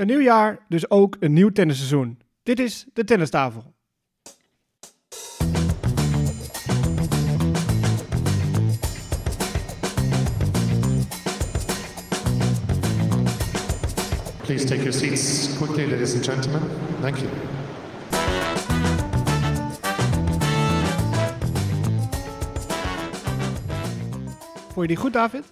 Een 0.00 0.06
nieuw 0.06 0.20
jaar, 0.20 0.58
dus 0.68 0.90
ook 0.90 1.16
een 1.20 1.32
nieuw 1.32 1.50
tennisseizoen. 1.50 2.18
Dit 2.42 2.58
is 2.58 2.86
de 2.92 3.04
tennistafel. 3.04 3.74
Please 14.42 14.64
take 14.64 14.76
your 14.76 14.92
seats 14.92 15.56
quickly, 15.56 15.90
ladies 15.90 16.14
and 16.14 16.24
gentlemen. 16.24 16.62
Thank 17.00 17.16
you. 17.16 17.28
Vond 24.66 24.80
je 24.80 24.86
die 24.86 24.96
goed, 24.96 25.12
David? 25.12 25.44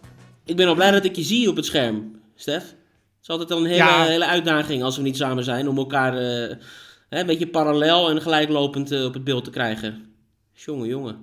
Ik 0.45 0.57
ben 0.57 0.67
al 0.67 0.75
blij 0.75 0.91
dat 0.91 1.05
ik 1.05 1.17
je 1.17 1.23
zie 1.23 1.49
op 1.49 1.57
het 1.57 1.65
scherm, 1.65 2.21
Stef. 2.35 2.77
Het 3.29 3.41
is 3.41 3.43
altijd 3.47 3.59
al 3.59 3.65
een 3.65 3.71
hele, 3.81 3.91
Ja. 3.91 4.05
hele 4.05 4.27
uitdaging 4.27 4.83
als 4.83 4.97
we 4.97 5.03
niet 5.03 5.17
samen 5.17 5.45
zijn 5.45 5.69
om 5.69 5.79
elkaar 5.79 6.13
eh, 6.17 6.57
hè, 7.09 7.21
een 7.21 7.27
beetje 7.27 7.47
parallel 7.49 8.11
en 8.11 8.21
gelijklopend 8.23 8.91
eh, 8.93 9.05
op 9.05 9.15
het 9.15 9.25
beeld 9.25 9.45
te 9.45 9.51
krijgen. 9.51 10.05
Jongen, 10.53 10.89
jongen. 10.89 11.17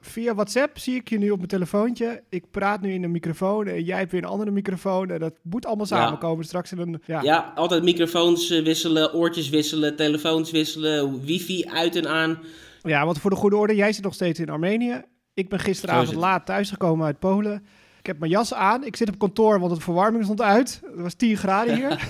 Via 0.00 0.34
WhatsApp 0.34 0.78
zie 0.78 0.94
ik 0.94 1.08
je 1.08 1.18
nu 1.18 1.30
op 1.30 1.36
mijn 1.36 1.48
telefoontje. 1.48 2.22
Ik 2.28 2.50
praat 2.50 2.80
nu 2.80 2.92
in 2.92 3.02
een 3.04 3.10
microfoon 3.10 3.66
en 3.66 3.82
jij 3.84 3.98
hebt 3.98 4.12
weer 4.12 4.22
een 4.22 4.28
andere 4.28 4.50
microfoon. 4.50 5.10
En 5.10 5.18
dat 5.18 5.34
moet 5.42 5.66
allemaal 5.66 5.86
Ja. 5.88 5.96
samenkomen 5.96 6.44
straks 6.44 6.72
in 6.72 6.78
een... 6.78 7.02
Ja, 7.06 7.22
Ja, 7.22 7.52
altijd 7.54 7.82
microfoons 7.82 8.50
eh, 8.50 8.64
wisselen, 8.64 9.14
oortjes 9.14 9.48
wisselen, 9.48 9.96
telefoons 9.96 10.50
wisselen, 10.50 11.24
wifi 11.24 11.64
uit 11.68 11.96
en 11.96 12.08
aan. 12.08 12.38
Ja, 12.82 13.04
want 13.04 13.18
voor 13.18 13.30
de 13.30 13.36
goede 13.36 13.56
orde, 13.56 13.74
jij 13.74 13.92
zit 13.92 14.04
nog 14.04 14.14
steeds 14.14 14.40
in 14.40 14.48
Armenië. 14.50 15.02
Ik 15.34 15.48
ben 15.48 15.58
gisteravond 15.58 16.14
laat 16.16 16.46
thuisgekomen 16.46 17.06
uit 17.06 17.18
Polen. 17.18 17.66
Ik 18.02 18.08
heb 18.08 18.18
mijn 18.18 18.30
jas 18.30 18.54
aan. 18.54 18.84
Ik 18.84 18.96
zit 18.96 19.08
op 19.08 19.18
kantoor, 19.18 19.60
want 19.60 19.74
de 19.74 19.80
verwarming 19.80 20.24
stond 20.24 20.40
uit. 20.42 20.80
Het 20.84 21.00
was 21.00 21.14
10 21.14 21.36
graden 21.36 21.74
hier. 21.74 22.08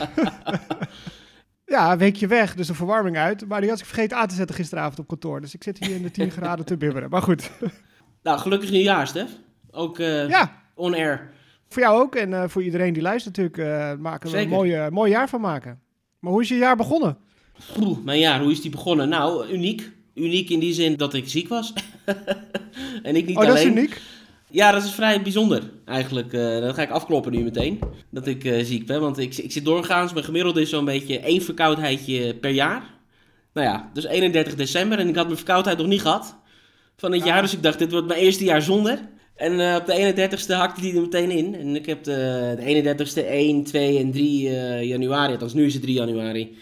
ja, 1.74 1.92
een 1.92 1.98
weekje 1.98 2.27
weg, 2.27 2.55
dus 2.55 2.66
de 2.66 2.74
verwarming 2.74 3.16
uit. 3.16 3.46
Maar 3.48 3.60
die 3.60 3.70
was 3.70 3.80
ik 3.80 3.87
vergeten 3.87 4.17
aan 4.17 4.27
te 4.27 4.34
zetten 4.34 4.56
gisteravond 4.56 4.98
op 4.98 5.06
kantoor. 5.08 5.41
Dus 5.41 5.55
ik 5.55 5.62
zit 5.62 5.78
hier 5.78 5.94
in 5.94 6.02
de 6.02 6.11
10 6.11 6.30
graden 6.41 6.64
te 6.64 6.77
bibberen. 6.77 7.11
Maar 7.11 7.22
goed, 7.22 7.50
Nou, 8.22 8.39
gelukkig 8.39 8.70
nieuwjaar, 8.70 9.06
Stef. 9.06 9.30
Ook 9.70 9.98
eh, 9.98 10.28
ja, 10.28 10.62
on 10.75 10.94
air. 10.94 11.30
voor 11.69 11.83
jou 11.83 12.00
ook. 12.02 12.14
En 12.14 12.33
eh, 12.34 12.48
voor 12.48 12.62
iedereen 12.62 12.92
die 12.92 13.02
luistert 13.02 13.36
natuurlijk, 13.36 13.69
eh, 13.70 14.02
maken 14.02 14.30
we 14.30 14.36
Zeker. 14.36 14.52
een 14.52 14.56
mooi, 14.58 14.72
eh, 14.74 14.89
mooi 14.89 15.11
jaar 15.11 15.28
van 15.28 15.41
maken. 15.41 15.80
Maar 16.19 16.33
hoe 16.33 16.42
is 16.42 16.48
je 16.48 16.56
jaar 16.56 16.77
begonnen? 16.77 17.17
Oeh, 17.80 17.98
mijn 18.05 18.19
jaar, 18.19 18.41
hoe 18.41 18.50
is 18.50 18.61
die 18.61 18.70
begonnen? 18.70 19.08
Nou, 19.08 19.52
uniek. 19.52 19.91
Uniek 20.14 20.50
in 20.50 20.58
die 20.58 20.72
zin 20.72 20.97
dat 20.97 21.14
ik 21.14 21.28
ziek 21.28 21.48
was. 21.48 21.72
en 23.02 23.17
ik 23.17 23.27
niet 23.27 23.36
oh, 23.36 23.47
dat 23.47 23.56
is 23.56 23.64
uniek. 23.64 24.00
Ja, 24.53 24.72
dat 24.72 24.84
is 24.84 24.95
vrij 24.95 25.22
bijzonder 25.22 25.70
eigenlijk. 25.84 26.33
Eh 26.33 26.61
dat 26.61 26.75
ga 26.75 26.83
ik 26.83 26.91
afkloppen 26.91 27.33
nu 27.33 27.42
meteen, 27.42 27.78
dat 28.11 28.27
ik 28.27 28.45
eh, 28.45 28.64
ziek 28.64 28.86
ben. 28.86 29.00
Want 29.00 29.19
ik, 29.19 29.36
ik 29.36 29.53
zit 29.53 29.64
doorgaans, 29.64 30.12
mijn 30.12 30.25
gemiddelde 30.25 30.61
is 30.61 30.70
zo'n 30.70 30.84
beetje 30.84 31.20
één 31.20 31.42
verkoudheidje 31.42 32.34
per 32.34 32.50
jaar. 32.50 32.91
Nou 33.53 33.67
ja, 33.67 33.91
dus 33.92 34.05
31 34.05 34.55
december 34.55 34.98
en 34.98 35.08
ik 35.08 35.17
had 35.17 35.25
mijn 35.25 35.36
verkoudheid 35.36 35.78
nog 35.78 35.86
niet 35.86 36.00
gehad 36.00 36.36
van 36.97 37.12
het 37.12 37.25
jaar. 37.25 37.42
Dus 37.42 37.53
ik 37.53 37.62
dacht, 37.62 37.78
dit 37.78 37.92
wordt 37.92 38.06
mijn 38.06 38.20
eerste 38.20 38.45
jaar 38.45 38.62
zonder. 38.62 38.98
En 39.36 39.61
eh, 39.61 39.77
op 39.77 39.86
de 39.86 40.28
31ste 40.28 40.55
hakte 40.56 40.80
die 40.80 40.95
er 40.95 41.00
meteen 41.00 41.30
in. 41.30 41.55
En 41.55 41.77
ik 41.77 41.86
heb 41.86 42.05
de, 42.05 42.55
de 42.58 42.95
31ste 42.97 43.27
1, 43.27 43.64
2 43.64 43.98
en 43.98 44.12
3 44.12 44.48
eh, 44.48 44.83
januari, 44.83 45.33
althans 45.33 45.55
nu 45.55 45.67
is 45.67 45.75
het 45.75 45.83
3 45.83 45.95
januari. 45.95 46.56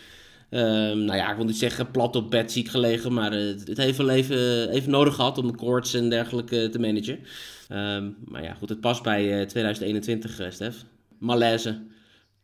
Ehm, 0.50 0.98
nou 1.04 1.16
ja, 1.16 1.30
ik 1.30 1.36
wil 1.36 1.44
niet 1.44 1.56
zeggen 1.56 1.90
plat 1.90 2.16
op 2.16 2.30
bed 2.30 2.52
ziek 2.52 2.68
gelegen, 2.68 3.12
maar 3.12 3.32
eh, 3.32 3.38
het, 3.46 3.68
het 3.68 3.76
heeft 3.78 3.98
wel 3.98 4.08
even, 4.10 4.68
even 4.70 4.90
nodig 4.90 5.14
gehad 5.14 5.38
om 5.38 5.46
de 5.46 5.54
koorts 5.54 5.94
en 5.94 6.08
dergelijke 6.08 6.68
te 6.68 6.78
managen. 6.78 7.18
Ehm, 7.68 8.08
maar 8.24 8.42
ja, 8.42 8.54
goed, 8.54 8.68
het 8.68 8.80
past 8.80 9.02
bij 9.02 9.40
eh, 9.40 9.46
2021, 9.46 10.38
eh, 10.40 10.50
Stef. 10.50 10.84
Malaise. 11.18 11.82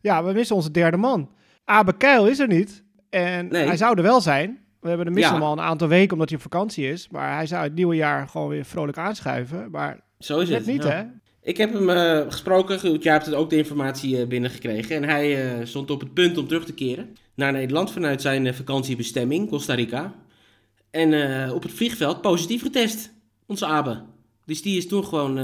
Ja, 0.01 0.25
we 0.25 0.33
missen 0.33 0.57
onze 0.57 0.71
derde 0.71 0.97
man. 0.97 1.31
Abe 1.65 1.97
Keil 1.97 2.27
is 2.27 2.39
er 2.39 2.49
niet. 2.49 2.85
En 3.11 3.49
Nee. 3.49 3.67
hij 3.67 3.77
zou 3.77 3.97
er 3.97 4.03
wel 4.03 4.21
zijn. 4.21 4.59
We 4.81 4.89
hebben 4.89 5.07
de 5.07 5.13
missen 5.13 5.33
Ja. 5.35 5.39
hem 5.39 5.47
al 5.49 5.53
een 5.53 5.65
aantal 5.65 5.89
weken 5.89 6.13
omdat 6.13 6.29
hij 6.29 6.37
op 6.39 6.43
vakantie 6.43 6.89
is. 6.91 7.09
Maar 7.09 7.35
hij 7.35 7.47
zou 7.47 7.63
het 7.65 7.75
nieuwe 7.75 7.95
jaar 7.95 8.29
gewoon 8.29 8.49
weer 8.49 8.65
vrolijk 8.65 8.99
aanschuiven. 8.99 9.71
Maar 9.71 10.01
Zo 10.19 10.39
is 10.39 10.49
het. 10.49 10.67
niet, 10.67 10.83
ja. 10.83 10.89
hè? 10.91 11.05
Ik 11.47 11.57
heb 11.57 11.73
hem 11.73 11.91
eh, 11.91 12.21
gesproken, 12.29 12.81
goed, 12.81 13.03
jij 13.03 13.13
hebt 13.13 13.35
ook 13.35 13.51
de 13.51 13.57
informatie 13.57 14.21
eh, 14.21 14.27
binnengekregen. 14.27 14.97
En 14.97 15.05
hij 15.05 15.59
eh, 15.59 15.67
stond 15.67 15.91
op 15.91 16.01
het 16.01 16.15
punt 16.15 16.39
om 16.39 16.47
terug 16.47 16.65
te 16.65 16.73
keren 16.73 17.17
naar 17.35 17.53
Nederland 17.53 17.91
vanuit 17.91 18.23
zijn 18.23 18.55
vakantiebestemming, 18.55 19.49
Costa 19.49 19.75
Rica. 19.75 20.15
En 20.91 21.53
op 21.53 21.63
het 21.63 21.73
vliegveld 21.73 22.21
positief 22.21 22.63
getest, 22.63 23.13
onze 23.47 23.67
Abe. 23.67 24.03
Dus 24.45 24.63
die 24.63 24.77
is 24.77 24.89
toen 24.89 25.05
gewoon 25.05 25.39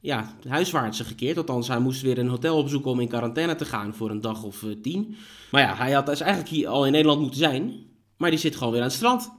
ja, 0.00 0.36
huiswaarts 0.48 1.00
gekeerd. 1.00 1.36
Althans, 1.36 1.68
hij 1.68 1.78
moest 1.78 2.02
weer 2.02 2.18
een 2.18 2.28
hotel 2.28 2.56
opzoeken 2.56 2.90
om 2.90 3.00
in 3.00 3.08
quarantaine 3.08 3.54
te 3.54 3.64
gaan 3.64 3.94
voor 3.94 4.10
een 4.10 4.20
dag 4.20 4.42
of 4.42 4.64
tien. 4.82 5.16
Maar 5.50 5.62
ja, 5.62 5.76
hij 5.76 5.92
had 5.92 6.06
dus 6.06 6.20
eigenlijk 6.20 6.50
hier 6.50 6.68
al 6.68 6.86
in 6.86 6.92
Nederland 6.92 7.20
moeten 7.20 7.38
zijn. 7.38 7.74
Maar 8.16 8.30
die 8.30 8.38
zit 8.38 8.56
gewoon 8.56 8.72
weer 8.72 8.82
aan 8.82 8.88
het 8.88 8.96
strand. 8.96 9.37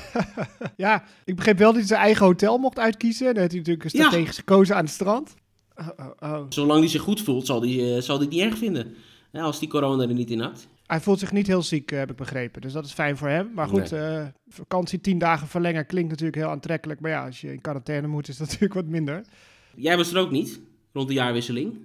Ja, 0.76 1.04
ik 1.24 1.36
begreep 1.36 1.58
wel 1.58 1.68
dat 1.68 1.76
hij 1.78 1.86
zijn 1.86 2.00
eigen 2.00 2.26
hotel 2.26 2.58
mocht 2.58 2.78
uitkiezen. 2.78 3.26
En 3.26 3.32
dan 3.32 3.40
heeft 3.42 3.54
hij 3.54 3.62
natuurlijk 3.62 3.94
Ja. 3.94 4.00
strategisch 4.08 4.36
gekozen 4.38 4.76
aan 4.76 4.84
het 4.84 4.92
strand. 4.92 5.34
Oh, 5.76 5.88
oh, 5.96 6.10
oh. 6.32 6.46
Zolang 6.48 6.80
hij 6.80 6.88
zich 6.88 7.00
goed 7.02 7.20
voelt, 7.20 7.46
zal 7.46 7.60
hij, 7.60 7.70
eh, 7.96 8.02
zal 8.02 8.16
hij 8.16 8.24
het 8.24 8.34
niet 8.34 8.42
erg 8.44 8.58
vinden. 8.58 8.94
Ja, 9.32 9.42
als 9.42 9.58
die 9.58 9.68
corona 9.68 10.02
er 10.02 10.14
niet 10.14 10.30
in 10.30 10.40
had. 10.40 10.66
Hij 10.86 11.00
voelt 11.00 11.18
zich 11.18 11.32
niet 11.32 11.46
heel 11.46 11.62
ziek, 11.62 11.90
eh, 11.92 11.98
heb 11.98 12.10
ik 12.10 12.16
begrepen. 12.16 12.60
Dus 12.60 12.72
dat 12.72 12.84
is 12.84 12.92
fijn 12.92 13.16
voor 13.16 13.28
hem. 13.28 13.50
Maar 13.54 13.68
goed, 13.68 13.92
eh, 13.92 14.24
vakantie 14.48 15.00
tien 15.00 15.18
dagen 15.18 15.46
verlengen 15.48 15.86
klinkt 15.86 16.10
natuurlijk 16.10 16.36
heel 16.36 16.48
aantrekkelijk. 16.50 17.00
Maar 17.00 17.10
ja, 17.10 17.24
als 17.26 17.40
je 17.40 17.52
in 17.52 17.60
quarantaine 17.60 18.06
moet, 18.06 18.28
is 18.28 18.36
dat 18.36 18.46
natuurlijk 18.50 18.74
wat 18.74 18.86
minder. 18.86 19.22
Jij 19.74 19.96
was 19.96 20.12
er 20.12 20.18
ook 20.20 20.30
niet, 20.30 20.60
rond 20.92 21.08
de 21.08 21.14
jaarwisseling. 21.14 21.78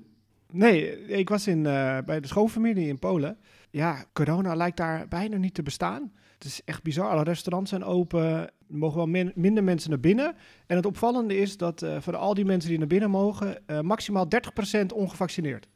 Nee, 0.51 1.05
ik 1.07 1.29
was 1.29 1.47
in, 1.47 1.65
eh, 1.65 1.97
bij 2.05 2.19
de 2.19 2.27
schoonfamilie 2.27 2.87
in 2.87 2.99
Polen. 2.99 3.37
Ja, 3.69 4.05
corona 4.13 4.55
lijkt 4.55 4.77
daar 4.77 5.07
bijna 5.07 5.37
niet 5.37 5.53
te 5.53 5.63
bestaan. 5.63 6.11
Het 6.37 6.47
is 6.47 6.61
echt 6.65 6.83
bizar. 6.83 7.09
Alle 7.09 7.23
restaurants 7.23 7.69
zijn 7.69 7.83
open. 7.83 8.23
Er 8.23 8.49
mogen 8.67 8.97
wel 8.97 9.05
min- 9.07 9.31
minder 9.35 9.63
mensen 9.63 9.89
naar 9.89 9.99
binnen. 9.99 10.35
En 10.67 10.75
het 10.75 10.85
opvallende 10.85 11.37
is 11.37 11.57
dat 11.57 11.81
eh, 11.81 11.97
van 11.99 12.15
al 12.15 12.33
die 12.33 12.45
mensen 12.45 12.69
die 12.69 12.79
naar 12.79 12.87
binnen 12.87 13.09
mogen, 13.09 13.67
eh, 13.67 13.79
maximaal 13.81 14.27
30% 14.29 14.93
ongevaccineerd. 14.93 15.67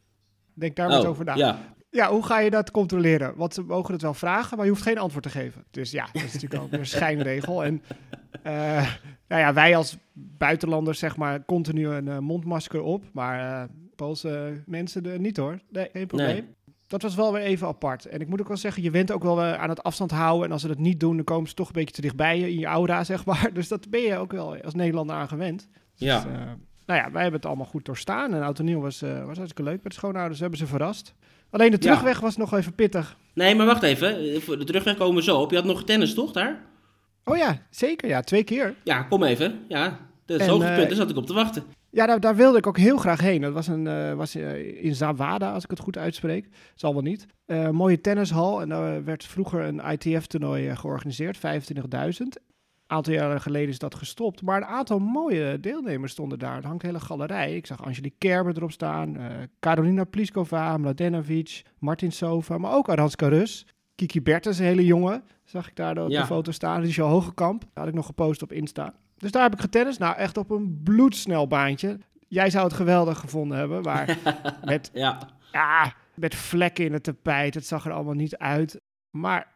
Denk 0.54 0.76
daar 0.76 0.88
maar 0.88 0.98
eens 0.98 1.06
over 1.06 1.26
na. 1.26 1.36
Ja. 1.36 1.50
Oh, 1.52 1.60
ja. 1.90 2.10
hoe 2.12 2.24
ga 2.26 2.40
je 2.40 2.50
dat 2.50 2.72
controleren? 2.72 3.34
Want 3.36 3.54
ze 3.54 3.62
mogen 3.64 3.94
het 3.94 4.02
wel 4.02 4.14
vragen, 4.14 4.56
maar 4.58 4.66
je 4.66 4.72
hoeft 4.72 4.84
geen 4.84 4.98
antwoord 4.98 5.24
te 5.24 5.30
geven. 5.30 5.64
Dus 5.72 5.92
ja, 5.92 6.08
dat 6.14 6.24
is 6.24 6.34
natuurlijk 6.34 6.62
ook 6.64 6.72
een 6.72 6.86
schijnregel. 6.98 7.64
En 7.64 7.82
eh, 8.44 8.94
nou 9.28 9.42
ja, 9.42 9.54
wij 9.54 9.76
als 9.76 9.98
buitenlanders 10.14 11.00
zeg 11.00 11.18
maar 11.18 11.46
continu 11.46 11.88
een 11.88 12.24
mondmasker 12.24 12.82
op. 12.82 13.04
Maar 13.14 13.68
Poolse 13.96 14.64
mensen 14.66 15.06
er 15.06 15.20
niet 15.20 15.38
hoor. 15.38 15.60
Nee, 15.70 15.90
geen 15.94 16.08
probleem. 16.08 16.28
Nee. 16.34 16.56
Dat 16.92 17.02
was 17.02 17.16
wel 17.16 17.34
weer 17.34 17.42
even 17.42 17.68
apart. 17.68 18.06
En 18.06 18.20
ik 18.22 18.28
moet 18.28 18.42
ook 18.42 18.48
wel 18.48 18.58
zeggen, 18.58 18.84
je 18.84 18.92
went 18.92 19.12
ook 19.12 19.24
wel 19.24 19.36
weer 19.36 19.58
aan 19.58 19.70
het 19.70 19.84
afstand 19.84 20.12
houden. 20.12 20.46
En 20.46 20.52
als 20.52 20.62
ze 20.62 20.68
dat 20.68 20.78
niet 20.78 21.00
doen, 21.00 21.16
dan 21.16 21.26
komen 21.26 21.50
ze 21.50 21.56
toch 21.56 21.68
een 21.68 21.74
beetje 21.74 21.96
te 21.96 22.02
dichtbij 22.02 22.40
je 22.40 22.52
in 22.52 22.60
je 22.60 22.66
aura, 22.66 23.04
zeg 23.14 23.26
maar. 23.26 23.50
Dus 23.54 23.68
dat 23.68 23.90
ben 23.90 24.02
je 24.02 24.18
ook 24.18 24.32
wel 24.32 24.58
als 24.64 24.74
Nederlander 24.74 25.16
aan 25.16 25.28
gewend. 25.28 25.68
Dus, 25.98 26.08
Ja. 26.08 26.18
eh, 26.18 26.32
nou 26.86 27.00
ja, 27.00 27.12
wij 27.12 27.22
hebben 27.22 27.40
het 27.40 27.46
allemaal 27.46 27.66
goed 27.66 27.86
doorstaan. 27.86 28.34
En 28.34 28.42
oud 28.42 28.60
en 28.60 28.66
nieuw 28.66 28.80
was, 28.82 29.02
eh, 29.02 29.10
was 29.26 29.38
hartstikke 29.38 29.64
leuk 29.64 29.84
met 29.84 29.92
de 29.92 29.98
schoonouders. 29.98 30.36
We 30.38 30.42
hebben 30.42 30.60
ze 30.60 30.68
verrast. 30.68 31.14
Alleen 31.50 31.72
de 31.72 31.78
Ja. 31.80 31.82
terugweg 31.82 32.20
was 32.20 32.38
nog 32.38 32.54
even 32.54 32.74
pittig. 32.76 33.18
Nee, 33.34 33.56
maar 33.56 33.66
wacht 33.66 33.84
even. 33.84 34.20
Eh, 34.34 34.40
Voor 34.42 34.58
de 34.58 34.64
terugweg 34.64 34.98
komen 34.98 35.16
we 35.16 35.24
zo 35.24 35.38
op. 35.42 35.50
Je 35.50 35.56
had 35.56 35.66
nog 35.66 35.84
tennis, 35.84 36.14
toch, 36.14 36.32
daar? 36.32 36.62
Oh 37.24 37.38
ja, 37.38 37.62
zeker. 37.70 38.10
Ja, 38.10 38.22
twee 38.22 38.44
keer. 38.44 38.74
Ja, 38.84 39.04
kom 39.04 39.24
even. 39.24 39.60
Ja, 39.68 40.00
dat 40.32 40.40
is 40.40 40.46
En, 40.46 40.52
hoogtepunt. 40.52 40.80
eh, 40.82 40.88
Daar 40.88 40.96
zat 40.96 41.10
ik 41.10 41.16
op 41.18 41.26
te 41.26 41.34
wachten. 41.34 41.64
Ja, 41.90 42.06
daar, 42.06 42.20
daar 42.20 42.36
wilde 42.36 42.58
ik 42.58 42.68
ook 42.68 42.78
heel 42.78 42.98
graag 42.98 43.22
heen. 43.22 43.42
Dat 43.42 43.54
was, 43.54 43.68
een, 43.68 43.88
eh, 43.88 44.14
was 44.14 44.36
eh, 44.36 44.84
in 44.84 44.96
Zawada, 44.96 45.54
als 45.54 45.64
ik 45.64 45.70
het 45.70 45.80
goed 45.80 45.98
uitspreek. 45.98 46.48
Zal 46.76 46.94
wel 46.94 47.02
niet. 47.02 47.26
Mooie 47.72 48.02
tennishal. 48.02 48.62
En 48.62 48.70
daar 48.70 49.04
werd 49.04 49.26
vroeger 49.26 49.62
een 49.64 49.82
ITF-toernooi 49.92 50.76
georganiseerd. 50.76 51.38
25.000. 51.38 52.38
Een 52.88 52.98
aantal 52.98 53.14
jaren 53.14 53.42
geleden 53.42 53.70
is 53.70 53.80
dat 53.80 53.96
gestopt. 53.96 54.42
Maar 54.42 54.58
een 54.58 54.68
aantal 54.68 55.00
mooie 55.00 55.60
deelnemers 55.60 56.12
stonden 56.12 56.40
daar. 56.40 56.58
Er 56.58 56.66
hangt 56.68 56.84
een 56.84 56.90
hele 56.90 57.02
galerij. 57.02 57.56
Ik 57.56 57.66
zag 57.66 57.84
Angelique 57.86 58.18
Kerber 58.18 58.56
erop 58.58 58.72
staan. 58.72 59.18
Karolina 59.60 60.04
Pliskova, 60.04 60.78
Mladenovic, 60.78 61.62
Martin 61.80 62.12
Sova. 62.12 62.58
Maar 62.58 62.74
ook 62.74 62.90
Aranska 62.90 63.28
Rus. 63.28 63.66
Kiki 63.96 64.22
Bertens, 64.22 64.60
een 64.60 64.66
hele 64.66 64.86
jongen. 64.86 65.24
Zag 65.44 65.68
ik 65.68 65.76
daar 65.76 66.04
op 66.04 66.10
Ja. 66.10 66.20
de 66.22 66.26
foto 66.28 66.52
staan. 66.52 66.86
Al 66.98 67.08
Hogekamp. 67.10 67.64
Had 67.74 67.88
ik 67.88 67.94
nog 67.94 68.06
gepost 68.06 68.42
op 68.42 68.52
Insta. 68.52 68.94
Dus 69.22 69.32
daar 69.32 69.44
heb 69.44 69.54
ik 69.54 69.60
getennist. 69.60 70.00
Nou, 70.00 70.16
echt 70.16 70.38
op 70.38 70.50
een 70.50 70.82
bloedsnel 70.84 71.48
baantje. 71.48 71.98
Jij 72.28 72.50
zou 72.50 72.64
het 72.64 72.74
geweldig 72.74 73.20
gevonden 73.20 73.58
hebben. 73.58 73.82
Maar 73.82 74.18
met, 74.64 74.90
Ja. 74.94 75.30
ja, 75.52 75.94
met 76.16 76.36
vlekken 76.36 76.86
in 76.86 76.94
het 76.94 77.04
tapijt. 77.04 77.54
Het 77.54 77.66
zag 77.66 77.86
er 77.86 77.92
allemaal 77.92 78.14
niet 78.14 78.38
uit. 78.38 78.82
Maar 79.10 79.48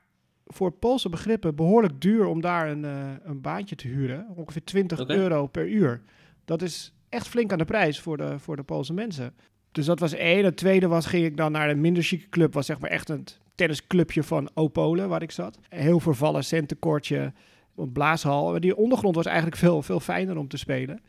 voor 0.46 0.72
Poolse 0.72 1.10
begrippen 1.10 1.56
behoorlijk 1.56 2.02
duur 2.02 2.26
om 2.26 2.42
daar 2.42 2.70
een, 2.70 2.86
eh, 2.86 3.10
een 3.24 3.42
baantje 3.42 3.76
te 3.76 3.88
huren. 3.88 4.28
Ongeveer 4.36 4.64
20 4.64 5.00
Oké. 5.00 5.14
euro 5.14 5.48
per 5.48 5.68
uur. 5.70 6.02
Dat 6.46 6.62
is 6.62 6.94
echt 7.10 7.28
flink 7.28 7.52
aan 7.52 7.58
de 7.58 7.66
prijs 7.66 8.00
voor 8.00 8.18
de, 8.18 8.40
voor 8.40 8.56
de 8.56 8.64
Poolse 8.64 8.94
mensen. 8.94 9.36
Dus 9.72 9.86
dat 9.86 10.00
was 10.00 10.14
één. 10.14 10.46
Het 10.46 10.58
tweede 10.58 10.88
was, 10.88 11.06
ging 11.06 11.26
ik 11.26 11.38
dan 11.38 11.52
naar 11.52 11.70
een 11.70 11.82
minder 11.82 12.04
chique 12.04 12.30
club. 12.30 12.54
Was 12.54 12.66
zeg 12.66 12.80
maar 12.80 12.90
echt 12.90 13.10
een 13.10 13.26
tennisclubje 13.56 14.24
van 14.24 14.50
Opolen, 14.54 15.10
waar 15.10 15.22
ik 15.22 15.32
zat. 15.32 15.60
Heel 15.70 16.00
vervallen 16.00 16.44
centenkortje, 16.44 17.34
een 17.78 17.92
blaashal. 17.92 18.52
Maar 18.52 18.60
die 18.60 18.76
ondergrond 18.78 19.16
was 19.16 19.26
eigenlijk 19.26 19.58
veel, 19.58 19.82
veel 19.82 20.00
fijner 20.00 20.38
om 20.38 20.48
te 20.48 20.58
spelen. 20.58 21.02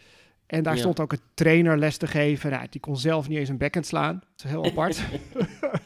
En 0.47 0.63
daar 0.63 0.75
Ja. 0.75 0.81
stond 0.81 1.01
ook 1.01 1.13
een 1.13 1.21
trainer 1.35 1.79
les 1.79 1.97
te 1.97 2.07
geven. 2.07 2.51
Nou, 2.51 2.67
die 2.71 2.81
kon 2.81 2.97
zelf 2.97 3.29
niet 3.29 3.39
eens 3.39 3.49
een 3.49 3.59
backhand 3.59 3.87
slaan. 3.87 4.15
Dat 4.37 4.45
is 4.45 4.51
heel 4.51 4.65
apart. 4.65 5.01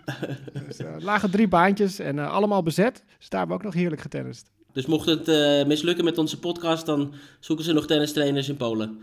Dus, 0.67 0.77
eh, 0.79 0.87
lagen 0.99 1.31
drie 1.31 1.49
baantjes 1.49 1.99
en 1.99 2.19
eh, 2.19 2.33
allemaal 2.33 2.63
bezet. 2.63 3.05
Dus 3.19 3.29
daar 3.29 3.39
hebben 3.41 3.59
we 3.59 3.63
ook 3.65 3.73
nog 3.73 3.81
heerlijk 3.81 4.03
getennist. 4.03 4.51
Dus 4.73 4.87
mocht 4.87 5.07
het 5.07 5.29
eh, 5.29 5.65
mislukken 5.67 6.05
met 6.05 6.19
onze 6.19 6.39
podcast, 6.39 6.87
dan 6.87 7.15
zoeken 7.41 7.65
ze 7.65 7.73
nog 7.73 7.87
tennistrainers 7.87 8.49
in 8.49 8.57
Polen. 8.57 9.03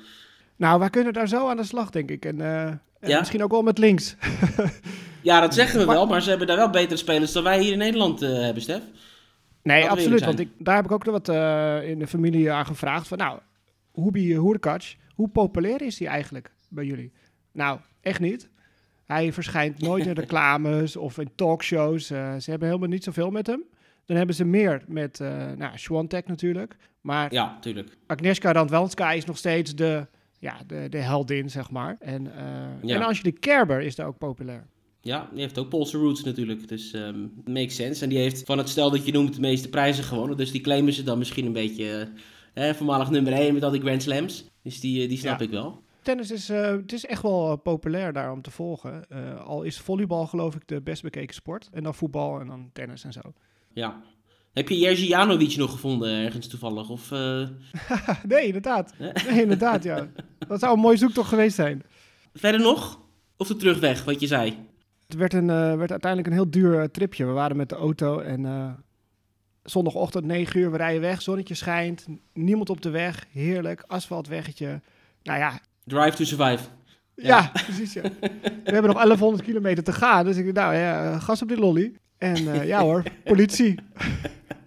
Nou, 0.55 0.79
wij 0.79 0.89
kunnen 0.89 1.13
daar 1.13 1.27
zo 1.27 1.47
aan 1.49 1.57
de 1.57 1.63
slag, 1.63 1.89
denk 1.89 2.09
ik. 2.11 2.25
En, 2.25 2.41
en 2.41 2.79
Ja? 3.01 3.19
misschien 3.19 3.43
ook 3.43 3.51
wel 3.51 3.61
met 3.61 3.77
links. 3.77 4.15
Ja, 5.21 5.39
dat 5.41 5.53
zeggen 5.53 5.79
we 5.79 5.85
wel, 5.85 6.05
maar 6.05 6.21
ze 6.21 6.29
hebben 6.29 6.47
daar 6.47 6.57
wel 6.57 6.69
betere 6.69 6.97
spelers 6.97 7.31
dan 7.31 7.43
wij 7.43 7.61
hier 7.61 7.71
in 7.71 7.77
Nederland 7.77 8.19
hebben, 8.19 8.61
Stef. 8.61 8.81
Nee, 9.67 9.89
absoluut. 9.89 10.25
Want 10.25 10.39
ik, 10.39 10.49
daar 10.57 10.75
heb 10.75 10.85
ik 10.85 10.91
ook 10.91 11.05
nog 11.05 11.13
wat 11.13 11.29
eh, 11.29 11.89
in 11.89 11.99
de 11.99 12.07
familie 12.07 12.51
aan 12.51 12.65
gevraagd. 12.65 13.07
Van, 13.07 13.17
nou, 13.17 13.39
Hubi 13.93 14.35
Hoerkac, 14.35 14.95
hoe 15.13 15.29
populair 15.29 15.81
is 15.81 15.99
hij 15.99 16.07
eigenlijk 16.07 16.51
bij 16.69 16.85
jullie? 16.85 17.11
Nou, 17.51 17.79
echt 18.01 18.19
niet. 18.19 18.49
Hij 19.05 19.33
verschijnt 19.33 19.81
nooit 19.81 20.05
in 20.05 20.13
reclames 20.23 20.95
of 20.95 21.17
in 21.17 21.29
talkshows. 21.35 22.09
Eh, 22.09 22.35
ze 22.35 22.49
hebben 22.49 22.67
helemaal 22.67 22.89
niet 22.89 23.03
zoveel 23.03 23.31
met 23.31 23.47
hem. 23.47 23.63
Dan 24.05 24.17
hebben 24.17 24.35
ze 24.35 24.45
meer 24.45 24.83
met, 24.87 25.19
eh 25.19 25.51
nou, 25.57 26.07
natuurlijk. 26.25 26.77
Maar 27.01 27.33
Ja, 27.33 27.57
tuurlijk. 27.61 27.97
Agnieszka 28.07 28.51
Radwanska 28.51 29.11
is 29.11 29.25
nog 29.25 29.37
steeds 29.37 29.75
de, 29.75 30.07
ja, 30.39 30.57
de, 30.67 30.89
de 30.89 30.97
heldin, 30.97 31.49
zeg 31.49 31.71
maar. 31.71 31.95
En, 31.99 32.35
eh 32.35 32.43
Ja. 32.81 32.95
en 32.95 33.01
Angelique 33.01 33.39
Kerber 33.39 33.81
is 33.81 33.95
daar 33.95 34.07
ook 34.07 34.17
populair. 34.17 34.67
Ja, 35.07 35.29
die 35.31 35.41
heeft 35.41 35.57
ook 35.57 35.69
Poolse 35.69 35.97
roots 35.97 36.23
natuurlijk, 36.23 36.67
dus 36.67 36.93
ehm 36.93 37.19
makes 37.45 37.75
sense. 37.75 38.03
En 38.03 38.09
die 38.09 38.17
heeft 38.17 38.45
van 38.45 38.57
het 38.57 38.69
stel 38.69 38.89
dat 38.91 39.05
je 39.05 39.11
noemt 39.11 39.33
de 39.35 39.39
meeste 39.41 39.69
prijzen 39.69 40.03
gewonnen, 40.03 40.37
dus 40.37 40.51
die 40.51 40.61
claimen 40.61 40.93
ze 40.93 41.03
dan 41.03 41.17
misschien 41.17 41.45
een 41.45 41.53
beetje... 41.53 42.09
eh, 42.53 42.73
voormalig 42.73 43.09
nummer 43.09 43.33
1 43.33 43.53
met 43.53 43.63
al 43.63 43.71
die 43.71 43.81
Grand 43.81 44.01
Slams, 44.03 44.45
dus 44.63 44.79
die, 44.79 45.01
eh, 45.03 45.09
die 45.09 45.17
snap 45.17 45.39
Ja. 45.39 45.45
ik 45.45 45.51
wel. 45.51 45.83
Tennis 46.01 46.31
is, 46.31 46.49
eh, 46.49 46.71
het 46.71 46.93
is 46.93 47.05
echt 47.05 47.21
wel 47.21 47.55
populair 47.57 48.13
daar 48.13 48.31
om 48.31 48.41
te 48.41 48.51
volgen. 48.51 49.07
Al 49.45 49.63
is 49.63 49.77
volleybal 49.79 50.27
geloof 50.27 50.55
ik 50.55 50.61
de 50.67 50.81
best 50.81 51.01
bekeken 51.01 51.35
sport. 51.35 51.69
En 51.71 51.83
dan 51.83 51.95
voetbal 51.95 52.39
en 52.39 52.47
dan 52.47 52.69
tennis 52.73 53.03
en 53.03 53.13
zo. 53.13 53.21
Ja. 53.73 54.01
Heb 54.53 54.69
je 54.69 54.77
Jerzy 54.77 55.57
nog 55.57 55.71
gevonden 55.71 56.09
ergens 56.09 56.47
toevallig? 56.47 56.89
Of, 56.89 57.09
nee, 58.27 58.45
inderdaad. 58.45 58.93
Nee, 59.29 59.41
inderdaad, 59.41 59.83
ja. 59.83 60.07
Dat 60.47 60.59
zou 60.59 60.73
een 60.73 60.79
mooie 60.79 60.97
zoektocht 60.97 61.29
geweest 61.29 61.55
zijn. 61.55 61.83
verder 62.33 62.61
nog? 62.61 62.99
Of 63.37 63.47
de 63.47 63.55
terugweg, 63.55 64.03
wat 64.03 64.19
je 64.19 64.27
zei? 64.27 64.57
Het 65.07 65.15
werd, 65.15 65.33
een, 65.33 65.49
eh, 65.49 65.75
werd 65.75 65.91
uiteindelijk 65.91 66.27
een 66.27 66.33
heel 66.35 66.49
duur 66.51 66.79
eh, 66.79 66.83
tripje. 66.87 67.25
We 67.25 67.31
waren 67.31 67.57
met 67.57 67.69
de 67.69 67.75
auto 67.75 68.19
en 68.19 68.45
eh, 68.45 68.69
zondagochtend 69.63 70.25
9 70.25 70.59
uur, 70.59 70.71
we 70.71 70.77
rijden 70.77 71.01
weg, 71.01 71.21
zonnetje 71.21 71.53
schijnt, 71.53 72.05
niemand 72.33 72.69
op 72.69 72.81
de 72.81 72.89
weg, 72.89 73.25
heerlijk, 73.31 73.83
asfaltweggetje. 73.87 74.81
Nou 75.23 75.39
ja, 75.39 75.59
Drive 75.83 76.15
to 76.17 76.23
Survive. 76.23 76.63
ja, 77.15 77.37
Ja. 77.37 77.51
precies. 77.65 77.93
Ja. 77.93 78.01
We 78.01 78.29
hebben 78.63 78.83
nog 78.87 78.93
1100 78.93 79.43
kilometer 79.43 79.83
te 79.83 79.93
gaan, 79.93 80.25
dus 80.25 80.37
ik 80.37 80.55
dacht, 80.55 80.55
nou 80.71 80.75
ja, 80.79 81.19
gas 81.19 81.41
op 81.41 81.47
die 81.47 81.57
lolly. 81.59 81.93
En 82.17 82.65
ja 82.65 82.81
hoor, 82.81 83.03
politie. 83.23 83.79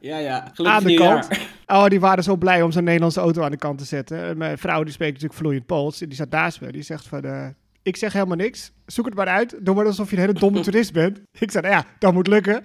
Ja, 0.00 0.18
ja. 0.18 0.40
Aan 0.42 0.50
Gelukkig 0.54 0.82
de 0.82 0.86
nieuwjaar. 0.88 1.28
kant. 1.28 1.40
Oh, 1.66 1.86
die 1.86 2.00
waren 2.00 2.24
zo 2.24 2.36
blij 2.36 2.62
om 2.62 2.70
zo'n 2.72 2.84
Nederlandse 2.84 3.20
auto 3.20 3.42
aan 3.42 3.50
de 3.50 3.56
kant 3.56 3.78
te 3.78 3.84
zetten. 3.84 4.22
En 4.24 4.38
mijn 4.38 4.58
vrouw 4.58 4.82
die 4.82 4.92
spreekt 4.92 5.12
natuurlijk 5.12 5.40
vloeiend 5.40 5.66
Pools. 5.66 5.98
Die 5.98 6.14
zat 6.14 6.30
naast 6.30 6.60
me. 6.60 6.72
Die 6.72 6.82
zegt 6.82 7.08
van, 7.08 7.22
eh, 7.22 7.46
ik 7.82 7.96
zeg 7.96 8.12
helemaal 8.12 8.36
niks. 8.36 8.72
Zoek 8.86 9.04
het 9.04 9.14
maar 9.14 9.26
uit. 9.26 9.56
Doe 9.60 9.74
maar 9.74 9.86
alsof 9.86 10.10
je 10.10 10.16
een 10.16 10.22
hele 10.22 10.38
domme 10.38 10.60
toerist 10.70 10.92
bent. 10.92 11.20
Ik 11.38 11.50
zei, 11.50 11.66
nou 11.68 11.76
ja, 11.78 11.86
dat 11.98 12.12
moet 12.12 12.26
lukken. 12.26 12.62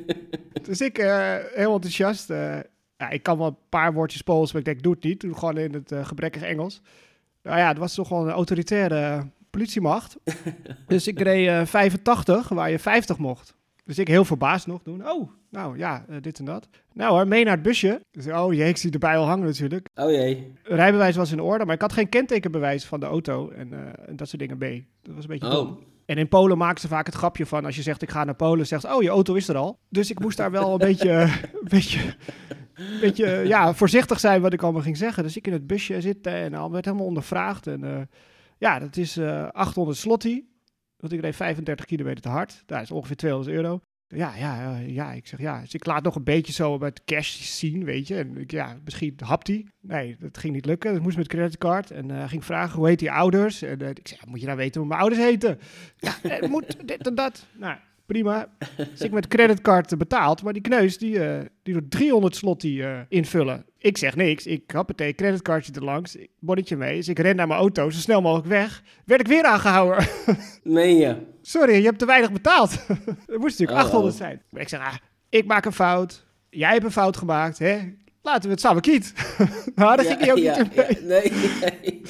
dus 0.68 0.80
ik 0.80 0.98
eh, 0.98 1.34
heel 1.54 1.74
enthousiast. 1.74 2.30
eh, 2.30 2.58
ja, 2.96 3.10
ik 3.10 3.22
kan 3.22 3.38
wel 3.38 3.46
een 3.46 3.56
paar 3.68 3.92
woordjes 3.92 4.22
Pools, 4.22 4.52
maar 4.52 4.60
ik 4.60 4.66
denk, 4.66 4.82
doe 4.82 4.94
het 4.94 5.02
niet. 5.04 5.20
Doe 5.20 5.34
gewoon 5.34 5.58
in 5.58 5.72
het 5.74 5.92
eh, 5.92 6.06
gebrekkig 6.06 6.42
Engels. 6.42 6.80
Nou 7.42 7.58
ja, 7.58 7.68
het 7.68 7.78
was 7.78 7.94
toch 7.94 8.08
wel 8.08 8.26
een 8.26 8.32
autoritaire 8.32 9.26
politiemacht. 9.50 10.16
dus 10.86 11.06
ik 11.06 11.18
reed 11.20 11.48
eh, 11.48 11.66
85, 11.66 12.48
waar 12.48 12.70
je 12.70 12.78
50 12.78 13.18
mocht. 13.18 13.54
Dus 13.84 13.98
ik 13.98 14.08
heel 14.08 14.24
verbaasd 14.24 14.66
nog 14.66 14.82
doen. 14.82 15.08
Oh, 15.08 15.30
nou 15.50 15.78
ja, 15.78 16.04
eh, 16.08 16.16
dit 16.20 16.38
en 16.38 16.44
dat. 16.44 16.68
Nou 16.92 17.12
hoor, 17.12 17.28
mee 17.28 17.44
naar 17.44 17.54
het 17.54 17.62
busje. 17.62 18.00
Dus, 18.10 18.26
oh 18.26 18.52
jee, 18.52 18.68
ik 18.68 18.76
zie 18.76 18.90
erbij 18.90 19.16
al 19.16 19.26
hangen 19.26 19.46
natuurlijk. 19.46 19.88
Oh 19.94 20.10
jee. 20.10 20.52
Rijbewijs 20.62 21.16
was 21.16 21.32
in 21.32 21.40
orde, 21.40 21.64
maar 21.64 21.74
ik 21.74 21.80
had 21.80 21.92
geen 21.92 22.08
kentekenbewijs 22.08 22.84
van 22.84 23.00
de 23.00 23.06
auto 23.06 23.50
en, 23.50 23.72
eh, 23.72 24.08
en 24.08 24.16
dat 24.16 24.28
soort 24.28 24.40
dingen 24.40 24.58
mee. 24.58 24.86
Dat 25.02 25.14
was 25.14 25.24
een 25.24 25.30
beetje 25.30 25.50
dom. 25.50 25.68
Oh. 25.68 25.82
En 26.06 26.18
in 26.18 26.28
Polen 26.28 26.58
maken 26.58 26.80
ze 26.80 26.88
vaak 26.88 27.06
het 27.06 27.14
grapje 27.14 27.46
van 27.46 27.64
als 27.64 27.76
je 27.76 27.82
zegt 27.82 28.02
ik 28.02 28.10
ga 28.10 28.24
naar 28.24 28.34
Polen, 28.34 28.66
zegt 28.66 28.82
ze, 28.82 28.94
oh 28.94 29.02
je 29.02 29.08
auto 29.08 29.34
is 29.34 29.48
er 29.48 29.56
al. 29.56 29.78
Dus 29.88 30.10
ik 30.10 30.20
moest 30.20 30.36
daar 30.36 30.50
wel 30.50 30.72
een 30.72 30.78
beetje, 30.78 31.10
een 31.62 31.68
beetje, 31.68 32.00
een 32.74 33.00
beetje 33.00 33.26
ja, 33.46 33.74
voorzichtig 33.74 34.20
zijn 34.20 34.42
wat 34.42 34.52
ik 34.52 34.62
allemaal 34.62 34.82
ging 34.82 34.96
zeggen. 34.96 35.22
Dus 35.22 35.36
ik 35.36 35.46
in 35.46 35.52
het 35.52 35.66
busje 35.66 36.00
zitten 36.00 36.32
en 36.32 36.54
al 36.54 36.70
werd 36.70 36.84
helemaal 36.84 37.06
ondervraagd. 37.06 37.66
En 37.66 37.84
eh, 37.84 38.00
ja, 38.58 38.78
dat 38.78 38.96
is 38.96 39.16
eh 39.16 39.48
800 39.48 39.98
slotti. 39.98 40.53
Want 41.04 41.16
ik 41.16 41.22
reed 41.22 41.36
35 41.36 41.84
kilometer 41.84 42.22
te 42.22 42.28
hard. 42.28 42.62
Dat 42.66 42.82
is 42.82 42.90
ongeveer 42.90 43.16
200 43.16 43.56
euro. 43.56 43.80
Ja, 44.08 44.36
ja, 44.36 44.62
ja, 44.62 44.78
ja, 44.78 45.12
ik 45.12 45.26
zeg 45.26 45.40
ja. 45.40 45.60
Dus 45.60 45.74
ik 45.74 45.86
laat 45.86 46.02
nog 46.02 46.14
een 46.14 46.24
beetje 46.24 46.52
zo 46.52 46.78
met 46.78 47.04
cash 47.04 47.40
zien, 47.40 47.84
weet 47.84 48.08
je. 48.08 48.16
En 48.16 48.36
ik, 48.36 48.50
ja, 48.50 48.76
misschien 48.84 49.14
hapt 49.24 49.46
hij. 49.46 49.66
Nee, 49.80 50.16
dat 50.18 50.38
ging 50.38 50.54
niet 50.54 50.66
lukken. 50.66 50.92
Dat 50.92 51.02
moest 51.02 51.16
met 51.16 51.28
creditcard. 51.28 51.90
En 51.90 52.10
eh, 52.10 52.16
hij 52.16 52.28
ging 52.28 52.44
vragen, 52.44 52.78
hoe 52.78 52.88
heet 52.88 52.98
die 52.98 53.10
ouders? 53.10 53.62
En 53.62 53.80
eh, 53.80 53.88
ik 53.88 54.06
ja, 54.06 54.16
moet 54.26 54.40
je 54.40 54.46
nou 54.46 54.58
weten 54.58 54.80
hoe 54.80 54.88
mijn 54.88 55.00
ouders 55.00 55.22
heten? 55.22 55.58
Ja, 55.98 56.16
moet 56.48 56.88
dit 56.88 57.06
en 57.06 57.14
dat. 57.14 57.46
Nou, 57.58 57.76
prima. 58.06 58.48
Dus 58.76 59.00
ik 59.00 59.10
met 59.10 59.28
creditcard 59.28 59.98
betaald. 59.98 60.42
Maar 60.42 60.52
die 60.52 60.62
kneus, 60.62 60.98
die, 60.98 61.24
eh, 61.24 61.44
die 61.62 61.74
doet 61.74 61.90
300 61.90 62.36
slotti 62.36 62.82
eh 62.82 63.00
invullen. 63.08 63.64
Ik 63.84 63.98
zeg 63.98 64.16
niks. 64.16 64.46
Ik 64.46 64.70
happatee, 64.70 65.14
creditcardje 65.14 65.72
erlangs. 65.72 66.16
Bonnetje 66.38 66.76
mee. 66.76 66.96
Dus 66.96 67.08
ik 67.08 67.18
ren 67.18 67.36
naar 67.36 67.46
mijn 67.46 67.60
auto, 67.60 67.90
zo 67.90 67.98
snel 67.98 68.20
mogelijk 68.20 68.48
weg. 68.48 68.82
Werd 69.04 69.20
ik 69.20 69.26
weer 69.26 69.44
aangehouden. 69.44 70.06
Meen 70.62 70.96
je? 70.96 71.16
Sorry, 71.42 71.74
je 71.74 71.84
hebt 71.84 71.98
te 71.98 72.06
weinig 72.06 72.32
betaald. 72.32 72.86
Het 73.26 73.38
moest 73.42 73.58
natuurlijk 73.58 73.78
Oh, 73.78 73.84
800 73.84 74.12
oh. 74.12 74.20
zijn. 74.20 74.42
Maar 74.50 74.60
ik 74.60 74.68
zeg, 74.68 74.80
ah, 74.80 74.94
ik 75.28 75.46
maak 75.46 75.64
een 75.64 75.72
fout. 75.72 76.24
Jij 76.50 76.72
hebt 76.72 76.84
een 76.84 76.90
fout 76.92 77.16
gemaakt, 77.16 77.58
hè? 77.58 77.78
Laten 78.22 78.42
we 78.42 78.50
het 78.50 78.60
samen 78.60 78.82
kiet. 78.82 79.12
nou, 79.74 79.96
daar 79.96 80.04
ging 80.04 80.20
hij 80.20 80.32
ook 80.32 80.38
ja, 80.38 80.58
niet 80.58 80.66
in 80.66 80.72
mee. 80.76 80.86
ja, 80.88 81.06
nee, 81.06 81.32
nee. 81.60 82.02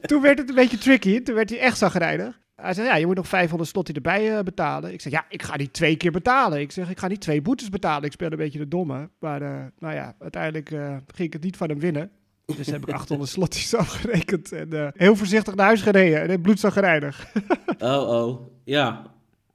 Toen 0.10 0.22
werd 0.22 0.38
het 0.38 0.48
een 0.48 0.54
beetje 0.54 0.78
tricky. 0.78 1.22
Toen 1.22 1.34
werd 1.34 1.50
hij 1.50 1.58
echt 1.58 1.78
zagrijnig. 1.78 2.40
Hij 2.62 2.74
zei, 2.74 2.86
ja, 2.86 2.96
je 2.96 3.06
moet 3.06 3.16
nog 3.16 3.28
500 3.28 3.70
slotti 3.70 3.92
erbij 3.92 4.36
eh, 4.36 4.42
betalen. 4.42 4.92
Ik 4.92 5.00
zeg, 5.00 5.12
ja, 5.12 5.24
ik 5.28 5.42
ga 5.42 5.56
niet 5.56 5.72
twee 5.72 5.96
keer 5.96 6.10
betalen. 6.10 6.60
Ik 6.60 6.72
zeg, 6.72 6.90
ik 6.90 6.98
ga 6.98 7.06
niet 7.06 7.20
twee 7.20 7.42
boetes 7.42 7.68
betalen. 7.68 8.04
Ik 8.04 8.12
speel 8.12 8.30
een 8.30 8.36
beetje 8.36 8.58
de 8.58 8.68
domme. 8.68 9.08
Maar, 9.18 9.42
eh, 9.42 9.64
nou 9.78 9.94
ja, 9.94 10.14
uiteindelijk 10.18 10.70
eh, 10.70 10.96
ging 11.06 11.26
ik 11.28 11.32
het 11.32 11.42
niet 11.42 11.56
van 11.56 11.68
hem 11.68 11.78
winnen. 11.78 12.10
Dus 12.56 12.66
heb 12.66 12.88
ik 12.88 12.94
800 12.98 13.30
slotties 13.30 13.74
afgerekend. 13.84 14.52
En 14.52 14.92
heel 14.96 15.16
voorzichtig 15.16 15.54
naar 15.54 15.66
huis 15.66 15.82
gereden. 15.82 16.20
En 16.20 16.30
het 16.30 16.42
bloedzagrijnig. 16.42 17.26
Oh, 17.78 18.08
oh. 18.08 18.40
Ja. 18.64 19.02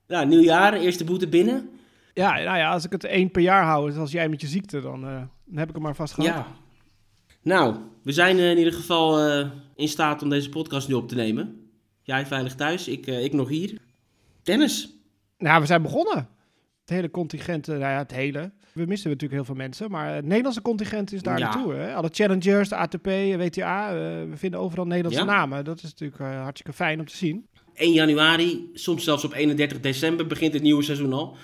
Ja, 0.07 0.24
nieuwjaar, 0.24 0.74
eerste 0.74 1.03
boete 1.03 1.27
binnen. 1.27 1.69
Ja, 2.13 2.33
nou 2.33 2.57
ja, 2.57 2.71
als 2.71 2.86
ik 2.86 2.92
het 2.92 3.03
één 3.03 3.31
per 3.31 3.42
jaar 3.42 3.63
hou, 3.63 3.91
zoals 3.91 4.12
jij 4.12 4.29
met 4.29 4.41
je 4.41 4.48
ziekte, 4.48 4.81
dan, 4.81 5.01
dan 5.46 5.58
heb 5.58 5.67
ik 5.67 5.74
hem 5.74 5.84
maar 5.84 5.96
vast 5.96 6.13
gehad. 6.13 6.34
Ja. 6.34 6.48
Nou, 7.41 7.75
we 8.03 8.12
zijn 8.12 8.39
in 8.39 8.58
ieder 8.58 8.74
geval 8.74 9.20
in 9.75 9.88
staat 9.88 10.22
om 10.24 10.29
deze 10.29 10.50
podcast 10.50 10.88
nu 10.88 10.93
op 10.93 11.08
te 11.08 11.15
nemen. 11.15 11.66
Jij 12.07 12.25
veilig 12.25 12.55
thuis, 12.55 12.87
ik, 12.87 13.07
eh, 13.07 13.23
ik 13.23 13.33
nog 13.33 13.49
hier. 13.49 13.77
Tennis. 14.43 14.89
Nou, 15.37 15.61
we 15.61 15.67
zijn 15.67 15.81
begonnen. 15.81 16.27
Het 16.81 16.89
hele 16.89 17.11
contingent, 17.11 17.67
eh, 17.67 17.77
nou 17.77 17.91
ja, 17.91 17.97
het 17.97 18.11
hele. 18.11 18.51
We 18.73 18.85
missen 18.85 19.09
natuurlijk 19.09 19.33
heel 19.33 19.45
veel 19.45 19.55
mensen, 19.55 19.91
maar 19.91 20.15
het 20.15 20.25
Nederlandse 20.25 20.61
contingent 20.61 21.11
is 21.13 21.21
daar 21.21 21.39
Ja. 21.39 21.43
naartoe. 21.53 21.73
Hè? 21.73 21.93
Alle 21.93 22.09
challengers, 22.11 22.69
de 22.69 22.75
ATP, 22.75 23.05
WTA, 23.37 23.89
eh, 23.89 23.95
we 24.29 24.33
vinden 24.35 24.59
overal 24.59 24.85
Nederlandse 24.85 25.19
Ja. 25.21 25.25
namen. 25.27 25.65
Dat 25.65 25.77
is 25.77 25.83
natuurlijk 25.83 26.21
hartstikke 26.21 26.73
fijn 26.73 26.99
om 26.99 27.05
te 27.05 27.15
zien. 27.17 27.47
1 27.73 27.93
januari, 27.93 28.69
soms 28.73 29.03
zelfs 29.03 29.23
op 29.23 29.33
31 29.33 29.79
december 29.79 30.27
begint 30.27 30.53
het 30.53 30.61
nieuwe 30.61 30.83
seizoen 30.83 31.13
al. 31.13 31.35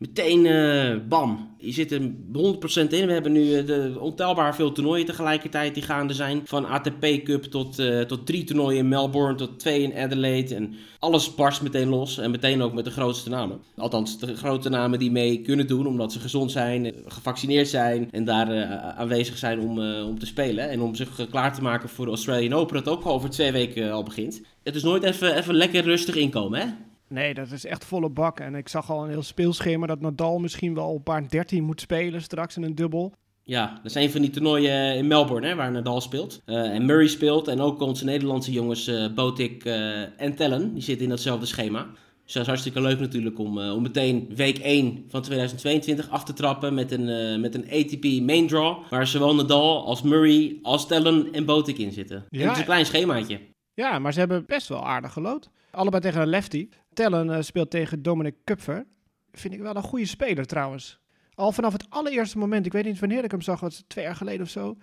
Meteen, 0.00 0.46
eh, 0.46 1.08
bam, 1.08 1.54
je 1.58 1.72
zit 1.72 1.92
er 1.92 2.00
100% 2.32 2.92
in. 2.92 3.06
We 3.06 3.12
hebben 3.12 3.32
nu 3.32 3.54
eh, 3.54 3.66
de 3.66 3.96
ontelbaar 3.98 4.54
veel 4.54 4.72
toernooien 4.72 5.06
tegelijkertijd 5.06 5.74
die 5.74 5.82
gaande 5.82 6.14
zijn. 6.14 6.40
Van 6.44 6.66
ATP 6.66 7.06
Cup 7.24 7.44
tot, 7.44 7.78
eh, 7.78 8.00
tot 8.00 8.26
drie 8.26 8.44
toernooien 8.44 8.78
in 8.78 8.88
Melbourne, 8.88 9.34
tot 9.34 9.58
twee 9.58 9.82
in 9.82 9.96
Adelaide. 9.96 10.54
En 10.54 10.74
alles 10.98 11.34
barst 11.34 11.62
meteen 11.62 11.88
los 11.88 12.18
en 12.18 12.30
meteen 12.30 12.62
ook 12.62 12.72
met 12.72 12.84
de 12.84 12.90
grootste 12.90 13.28
namen. 13.28 13.60
Althans, 13.76 14.18
de 14.18 14.36
grote 14.36 14.68
namen 14.68 14.98
die 14.98 15.10
mee 15.10 15.40
kunnen 15.42 15.66
doen 15.66 15.86
omdat 15.86 16.12
ze 16.12 16.20
gezond 16.20 16.50
zijn, 16.50 16.94
gevaccineerd 17.06 17.68
zijn 17.68 18.08
en 18.10 18.24
daar 18.24 18.66
aanwezig 18.96 19.38
zijn 19.38 19.60
om, 19.60 19.78
om 20.02 20.18
te 20.18 20.26
spelen. 20.26 20.70
En 20.70 20.80
om 20.80 20.94
zich 20.94 21.28
klaar 21.30 21.54
te 21.54 21.62
maken 21.62 21.88
voor 21.88 22.04
de 22.04 22.10
Australian 22.10 22.58
Open, 22.58 22.74
dat 22.84 22.88
ook 22.94 23.06
over 23.06 23.30
twee 23.30 23.52
weken 23.52 23.92
al 23.92 24.02
begint. 24.02 24.42
Het 24.62 24.74
is 24.74 24.82
nooit 24.82 25.02
even, 25.02 25.36
even 25.36 25.54
lekker 25.54 25.82
rustig 25.82 26.14
inkomen, 26.14 26.60
hè? 26.60 26.66
Nee, 27.10 27.34
dat 27.34 27.50
is 27.50 27.64
echt 27.64 27.84
volle 27.84 28.08
bak. 28.10 28.40
En 28.40 28.54
ik 28.54 28.68
zag 28.68 28.90
al 28.90 29.02
een 29.04 29.10
heel 29.10 29.22
speelschema 29.22 29.86
dat 29.86 30.00
Nadal 30.00 30.38
misschien 30.38 30.74
wel 30.74 30.88
op 30.92 31.04
baan 31.04 31.26
13 31.28 31.64
moet 31.64 31.80
spelen 31.80 32.22
straks 32.22 32.56
in 32.56 32.62
een 32.62 32.74
dubbel. 32.74 33.12
Ja, 33.42 33.66
dat 33.82 33.84
is 33.84 33.94
een 33.94 34.10
van 34.10 34.20
die 34.20 34.30
toernooien 34.30 34.94
in 34.96 35.06
Melbourne, 35.06 35.46
hè, 35.48 35.54
waar 35.54 35.70
Nadal 35.70 36.00
speelt. 36.00 36.42
Eh, 36.44 36.74
en 36.74 36.86
Murray 36.86 37.06
speelt. 37.08 37.48
En 37.48 37.60
ook 37.60 37.80
onze 37.80 38.04
Nederlandse 38.04 38.52
jongens, 38.52 38.86
eh 38.86 39.06
Botik 39.14 39.64
eh, 39.64 40.20
en 40.20 40.34
Tellen, 40.34 40.72
die 40.74 40.82
zitten 40.82 41.04
in 41.04 41.10
datzelfde 41.10 41.46
schema. 41.46 41.86
Dus 42.24 42.32
dat 42.32 42.42
is 42.42 42.48
hartstikke 42.48 42.80
leuk 42.80 43.00
natuurlijk 43.00 43.38
om, 43.38 43.58
eh, 43.60 43.74
om 43.74 43.82
meteen 43.82 44.28
week 44.34 44.58
1 44.58 45.04
van 45.08 45.22
2022 45.22 46.10
af 46.10 46.24
te 46.24 46.32
trappen 46.32 46.74
met 46.74 46.90
een, 46.92 47.08
eh, 47.08 47.38
met 47.38 47.54
een 47.54 47.64
ATP 47.70 48.04
main 48.26 48.46
draw. 48.46 48.82
Waar 48.90 49.06
zowel 49.06 49.34
Nadal 49.34 49.84
als 49.86 50.02
Murray 50.02 50.58
als 50.62 50.86
Tellen 50.86 51.32
en 51.32 51.44
Botik 51.44 51.78
in 51.78 51.92
zitten. 51.92 52.16
En 52.16 52.38
Ja. 52.38 52.42
het 52.44 52.52
is 52.52 52.58
een 52.58 52.64
klein 52.64 52.86
schemaatje. 52.86 53.40
Ja, 53.74 53.98
maar 53.98 54.12
ze 54.12 54.18
hebben 54.18 54.44
best 54.46 54.68
wel 54.68 54.86
aardig 54.86 55.12
gelood. 55.12 55.50
Allebei 55.70 56.02
tegen 56.02 56.20
een 56.20 56.28
lefty. 56.28 56.68
Tellen 56.94 57.30
eh, 57.34 57.42
speelt 57.42 57.70
tegen 57.70 58.02
Dominic 58.02 58.34
Kupfer. 58.44 58.86
vind 59.32 59.54
ik 59.54 59.60
wel 59.60 59.76
een 59.76 59.82
goede 59.82 60.06
speler 60.06 60.46
trouwens. 60.46 60.98
Al 61.34 61.52
vanaf 61.52 61.72
het 61.72 61.86
allereerste 61.88 62.38
moment, 62.38 62.66
ik 62.66 62.72
weet 62.72 62.84
niet 62.84 62.98
wanneer 62.98 63.24
ik 63.24 63.30
hem 63.30 63.40
zag, 63.40 63.60
wat 63.60 63.84
twee 63.88 64.04
jaar 64.04 64.16
geleden 64.16 64.42
of 64.42 64.48
zo. 64.50 64.76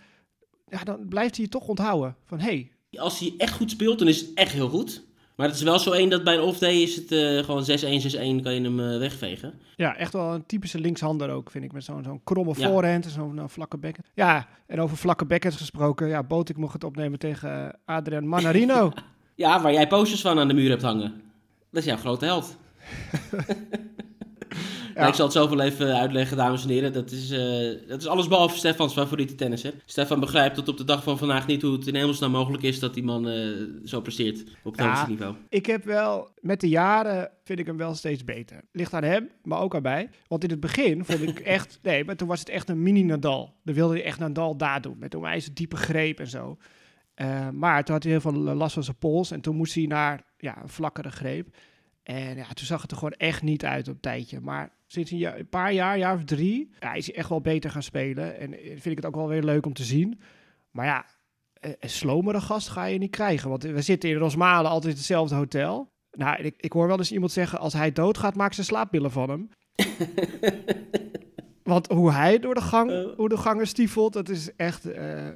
Ja, 0.67 0.83
dan 0.83 1.07
blijft 1.07 1.35
hij 1.35 1.45
je 1.45 1.51
toch 1.51 1.67
onthouden. 1.67 2.15
Van, 2.25 2.39
hey, 2.39 2.71
Als 2.91 3.19
hij 3.19 3.33
echt 3.37 3.53
goed 3.53 3.71
speelt, 3.71 3.99
dan 3.99 4.07
is 4.07 4.19
het 4.21 4.33
echt 4.33 4.51
heel 4.51 4.69
goed. 4.69 5.05
Maar 5.35 5.47
het 5.47 5.55
is 5.55 5.61
wel 5.63 5.79
zo 5.79 5.91
één 5.91 6.09
dat 6.09 6.23
bij 6.23 6.33
een 6.33 6.41
off-day 6.41 6.81
is 6.81 6.95
het 6.95 7.11
eh, 7.11 7.43
gewoon 7.43 7.63
6-1, 7.63 7.65
6-1, 8.39 8.43
kan 8.43 8.53
je 8.53 8.61
hem 8.61 8.79
eh, 8.79 8.97
wegvegen. 8.97 9.53
Ja, 9.75 9.95
echt 9.95 10.13
wel 10.13 10.33
een 10.33 10.45
typische 10.45 10.79
linkshander 10.79 11.29
ook, 11.29 11.51
vind 11.51 11.63
ik. 11.63 11.71
Met 11.71 11.83
zo'n 11.83 12.03
zo'n 12.03 12.21
kromme 12.23 12.53
Ja. 12.57 12.69
voorhand 12.69 13.05
en 13.05 13.11
zo'n 13.11 13.39
eh, 13.39 13.47
vlakke 13.47 13.77
bekken. 13.77 14.03
Ja, 14.13 14.47
en 14.67 14.79
over 14.81 14.97
vlakke 14.97 15.25
bekkens 15.25 15.55
gesproken. 15.55 16.07
Ja, 16.07 16.23
Botik 16.23 16.57
mocht 16.57 16.73
het 16.73 16.83
opnemen 16.83 17.19
tegen 17.19 17.79
Adrian 17.85 18.27
Manarino. 18.27 18.91
Ja, 19.35 19.61
waar 19.61 19.73
jij 19.73 19.87
posters 19.87 20.21
van 20.21 20.39
aan 20.39 20.47
de 20.47 20.53
muur 20.53 20.69
hebt 20.69 20.81
hangen. 20.81 21.21
Dat 21.77 21.85
is 21.85 21.91
jouw 21.91 22.01
grote 22.01 22.25
held. 22.25 22.57
Nou, 24.95 25.09
ik 25.09 25.15
zal 25.15 25.25
het 25.25 25.33
zoveel 25.35 25.59
even 25.61 25.95
uitleggen, 25.99 26.37
dames 26.37 26.63
en 26.63 26.69
heren. 26.69 26.93
Dat 26.93 27.11
is, 27.11 27.31
eh, 27.31 27.87
dat 27.87 28.01
is 28.01 28.07
alles 28.07 28.27
behalve 28.27 28.57
Stefans 28.57 28.93
favoriete 28.93 29.35
tennisser. 29.35 29.73
Stefan 29.85 30.19
begrijpt 30.19 30.55
tot 30.55 30.67
op 30.69 30.77
de 30.77 30.83
dag 30.83 31.03
van 31.03 31.17
vandaag 31.17 31.47
niet 31.47 31.61
hoe 31.61 31.71
het 31.71 31.87
in 31.87 31.95
hemelsnaam 31.95 32.31
mogelijk 32.31 32.63
is 32.63 32.79
dat 32.79 32.93
die 32.93 33.03
man 33.03 33.29
eh, 33.29 33.47
zo 33.85 34.01
presteert 34.01 34.43
op 34.63 34.75
Ja. 34.75 34.83
tennisniveau. 34.83 35.35
ik 35.49 35.65
heb 35.65 35.83
wel, 35.83 36.29
met 36.39 36.59
de 36.61 36.69
jaren 36.69 37.29
vind 37.43 37.59
ik 37.59 37.65
hem 37.65 37.77
wel 37.77 37.93
steeds 37.95 38.23
beter. 38.23 38.61
Ligt 38.71 38.93
aan 38.93 39.03
hem, 39.03 39.29
maar 39.43 39.59
ook 39.59 39.75
aan 39.75 39.81
mij. 39.81 40.09
Want 40.27 40.43
in 40.43 40.49
het 40.49 40.59
begin 40.59 41.05
vond 41.05 41.21
ik 41.21 41.39
echt, 41.55 41.79
nee, 41.81 42.05
maar 42.05 42.15
toen 42.15 42.27
was 42.27 42.39
het 42.39 42.49
echt 42.49 42.69
een 42.69 42.83
mini-Nadal. 42.83 43.53
Dan 43.63 43.75
wilde 43.75 43.93
hij 43.93 44.03
echt 44.03 44.19
Nadal 44.19 44.57
daar 44.57 44.81
doen, 44.81 44.95
met 44.99 45.13
een 45.13 45.23
ijzer 45.23 45.53
diepe 45.53 45.75
greep 45.75 46.19
en 46.19 46.27
zo. 46.27 46.57
Eh, 47.17 47.49
maar 47.49 47.83
toen 47.83 47.93
had 47.93 48.03
hij 48.03 48.11
heel 48.11 48.21
veel 48.21 48.33
last 48.33 48.73
van 48.73 48.83
zijn 48.83 48.97
pols 48.97 49.31
en 49.31 49.41
toen 49.41 49.55
moest 49.55 49.73
hij 49.75 49.85
naar 49.85 50.23
ja, 50.37 50.61
een 50.61 50.69
vlakkere 50.69 51.11
greep. 51.11 51.47
En 52.03 52.35
ja, 52.35 52.47
toen 52.53 52.65
zag 52.65 52.81
het 52.81 52.91
er 52.91 52.97
gewoon 52.97 53.13
echt 53.13 53.41
niet 53.41 53.65
uit 53.65 53.87
op 53.87 53.93
een 53.93 53.99
tijdje. 53.99 54.39
Maar 54.39 54.69
sinds 54.87 55.11
een, 55.11 55.17
jaar- 55.17 55.39
een 55.39 55.49
paar 55.49 55.73
jaar, 55.73 55.97
jaar 55.97 56.15
of 56.15 56.23
drie, 56.23 56.69
ja, 56.79 56.93
is 56.93 57.05
hij 57.07 57.15
echt 57.15 57.29
wel 57.29 57.41
beter 57.41 57.69
gaan 57.71 57.83
spelen. 57.83 58.39
En 58.39 58.53
eh, 58.53 58.65
vind 58.69 58.85
ik 58.85 58.95
het 58.95 59.05
ook 59.05 59.15
wel 59.15 59.27
weer 59.27 59.43
leuk 59.43 59.65
om 59.65 59.73
te 59.73 59.83
zien. 59.83 60.19
Maar 60.71 60.85
ja, 60.85 61.05
eh, 61.53 61.71
een 61.79 61.89
slomere 61.89 62.41
gast 62.41 62.67
ga 62.69 62.85
je 62.85 62.97
niet 62.97 63.11
krijgen. 63.11 63.49
Want 63.49 63.63
we 63.63 63.81
zitten 63.81 64.09
in 64.09 64.15
Rosmalen 64.15 64.71
altijd 64.71 64.91
in 64.91 64.97
hetzelfde 64.97 65.35
hotel. 65.35 65.91
Nou, 66.11 66.43
ik, 66.43 66.53
ik 66.57 66.71
hoor 66.71 66.87
wel 66.87 66.97
eens 66.97 67.11
iemand 67.11 67.31
zeggen, 67.31 67.59
als 67.59 67.73
hij 67.73 67.91
doodgaat, 67.91 68.35
maak 68.35 68.53
ze 68.53 68.63
slaappillen 68.63 69.11
van 69.11 69.29
hem. 69.29 69.49
Want 71.63 71.87
hoe 71.87 72.11
hij 72.11 72.39
door 72.39 72.53
de, 72.53 72.61
gang, 72.61 72.91
Eh. 72.91 73.05
hoe 73.15 73.29
de 73.29 73.37
gangen 73.37 73.67
stiefelt, 73.67 74.13
dat 74.13 74.29
is 74.29 74.55
echt, 74.55 74.87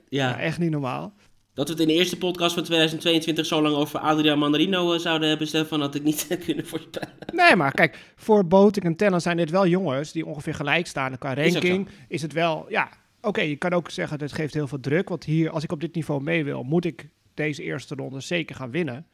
ja, 0.09 0.39
echt 0.39 0.59
niet 0.59 0.71
normaal. 0.71 1.13
Dat 1.53 1.67
we 1.67 1.71
het 1.71 1.81
in 1.81 1.87
de 1.87 1.93
eerste 1.93 2.17
podcast 2.17 2.53
van 2.53 2.63
2022 2.63 3.45
zo 3.45 3.61
lang 3.61 3.75
over 3.75 3.99
Adriaan 3.99 4.39
Mandarino 4.39 4.93
eh, 4.93 4.99
zouden 4.99 5.29
hebben, 5.29 5.47
Stefan, 5.47 5.81
had 5.81 5.95
ik 5.95 6.03
niet 6.03 6.27
kunnen 6.45 6.65
voorspellen. 6.65 7.13
Nee, 7.33 7.55
maar 7.55 7.71
kijk, 7.71 8.13
voor 8.15 8.47
Botik 8.47 8.83
en 8.83 8.95
Tellen 8.95 9.21
zijn 9.21 9.37
dit 9.37 9.49
wel 9.49 9.67
jongens 9.67 10.11
die 10.11 10.25
ongeveer 10.25 10.53
gelijk 10.53 10.87
staan. 10.87 11.17
Qua 11.17 11.33
ranking 11.33 11.87
is, 12.07 12.21
het 12.21 12.33
wel, 12.33 12.65
ja, 12.69 12.89
oké, 13.21 13.41
je 13.41 13.55
kan 13.55 13.73
ook 13.73 13.89
zeggen 13.89 14.17
dat 14.17 14.29
het 14.29 14.39
geeft 14.39 14.53
heel 14.53 14.67
veel 14.67 14.79
druk. 14.79 15.09
Want 15.09 15.23
hier, 15.23 15.49
als 15.49 15.63
ik 15.63 15.71
op 15.71 15.81
dit 15.81 15.95
niveau 15.95 16.23
mee 16.23 16.43
wil, 16.43 16.63
moet 16.63 16.85
ik 16.85 17.09
deze 17.33 17.63
eerste 17.63 17.95
ronde 17.95 18.19
zeker 18.19 18.55
gaan 18.55 18.71
winnen. 18.71 19.05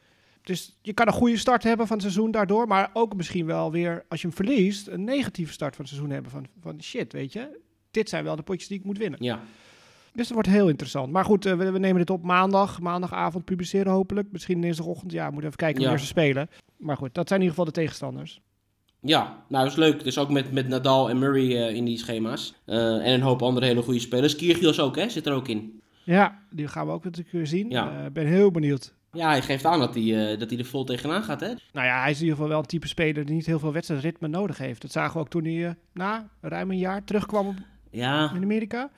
Dus 0.42 0.78
je 0.82 0.92
kan 0.92 1.06
een 1.06 1.12
goede 1.12 1.36
start 1.36 1.62
hebben 1.62 1.86
van 1.86 1.96
het 1.96 2.04
seizoen 2.06 2.30
daardoor. 2.30 2.66
Maar 2.66 2.90
ook 2.92 3.16
misschien 3.16 3.46
wel 3.46 3.72
weer, 3.72 4.04
als 4.08 4.20
je 4.20 4.26
hem 4.26 4.36
verliest, 4.36 4.86
een 4.86 5.04
negatieve 5.04 5.52
start 5.52 5.76
van 5.76 5.84
het 5.84 5.94
seizoen 5.94 6.12
hebben. 6.12 6.30
Van, 6.30 6.46
van 6.60 6.82
shit, 6.82 7.12
weet 7.12 7.32
je, 7.32 7.60
dit 7.90 8.08
zijn 8.08 8.24
wel 8.24 8.36
de 8.36 8.42
potjes 8.42 8.68
die 8.68 8.78
ik 8.78 8.84
moet 8.84 8.98
winnen. 8.98 9.18
Ja, 9.22 9.42
Dus 10.18 10.26
dat 10.26 10.36
wordt 10.36 10.48
heel 10.48 10.68
interessant. 10.68 11.12
Maar 11.12 11.24
goed, 11.24 11.46
eh, 11.46 11.54
we, 11.54 11.70
we 11.70 11.78
nemen 11.78 11.98
dit 11.98 12.10
op 12.10 12.22
maandag. 12.22 12.80
Maandagavond 12.80 13.44
publiceren 13.44 13.92
hopelijk. 13.92 14.28
Misschien 14.32 14.60
dinsdagochtend. 14.60 15.12
Ja, 15.12 15.24
we 15.26 15.30
moeten 15.32 15.46
even 15.50 15.56
kijken 15.64 15.82
Ja. 15.82 15.96
ze 15.96 16.06
spelen. 16.06 16.48
Maar 16.76 16.96
goed, 16.96 17.14
dat 17.14 17.28
zijn 17.28 17.40
in 17.40 17.46
ieder 17.46 17.58
geval 17.58 17.72
de 17.74 17.80
tegenstanders. 17.80 18.40
ja 19.00 19.22
nou 19.48 19.62
dat 19.64 19.72
is 19.72 19.78
leuk. 19.78 20.04
Dus 20.04 20.18
ook 20.18 20.30
met, 20.30 20.52
met 20.52 20.68
Nadal 20.68 21.10
en 21.10 21.18
Murray 21.18 21.56
eh, 21.68 21.74
in 21.74 21.84
die 21.84 21.98
schema's. 21.98 22.54
Eh, 22.64 22.76
en 23.06 23.12
een 23.12 23.20
hoop 23.20 23.42
andere 23.42 23.66
hele 23.66 23.82
goede 23.82 24.00
spelers. 24.00 24.36
Kyrgios 24.36 24.80
ook, 24.80 24.96
hè, 24.96 25.08
zit 25.08 25.26
er 25.26 25.32
ook 25.32 25.48
in. 25.48 25.80
Ja, 26.04 26.38
die 26.50 26.68
gaan 26.68 26.86
we 26.86 26.92
ook 26.92 27.04
natuurlijk 27.04 27.32
weer 27.32 27.46
zien. 27.46 27.66
Ik 27.66 27.72
Ja. 27.72 28.10
ben 28.12 28.26
heel 28.26 28.50
benieuwd. 28.50 28.94
Ja, 29.12 29.28
hij 29.28 29.42
geeft 29.42 29.64
aan 29.64 29.78
dat 29.78 29.94
hij, 29.94 30.36
dat 30.36 30.50
hij 30.50 30.58
er 30.58 30.64
vol 30.64 30.84
tegenaan 30.84 31.22
gaat, 31.22 31.40
hè? 31.40 31.46
Nou 31.72 31.86
ja, 31.86 32.00
hij 32.00 32.10
is 32.10 32.16
in 32.16 32.22
ieder 32.22 32.34
geval 32.36 32.50
wel 32.50 32.58
een 32.60 32.66
type 32.66 32.88
speler 32.88 33.24
die 33.24 33.34
niet 33.34 33.46
heel 33.46 33.58
veel 33.58 33.72
wedstrijdritme 33.72 34.28
nodig 34.28 34.58
heeft. 34.58 34.82
Dat 34.82 34.92
zagen 34.92 35.12
we 35.14 35.18
ook 35.20 35.28
toen 35.28 35.44
hij 35.44 35.74
na 35.92 36.28
ruim 36.40 36.70
een 36.70 36.78
jaar 36.78 37.04
terugkwam 37.04 37.46
op- 37.46 37.56
Ja, 37.90 38.32
in 38.34 38.42
Amerika. 38.42 38.90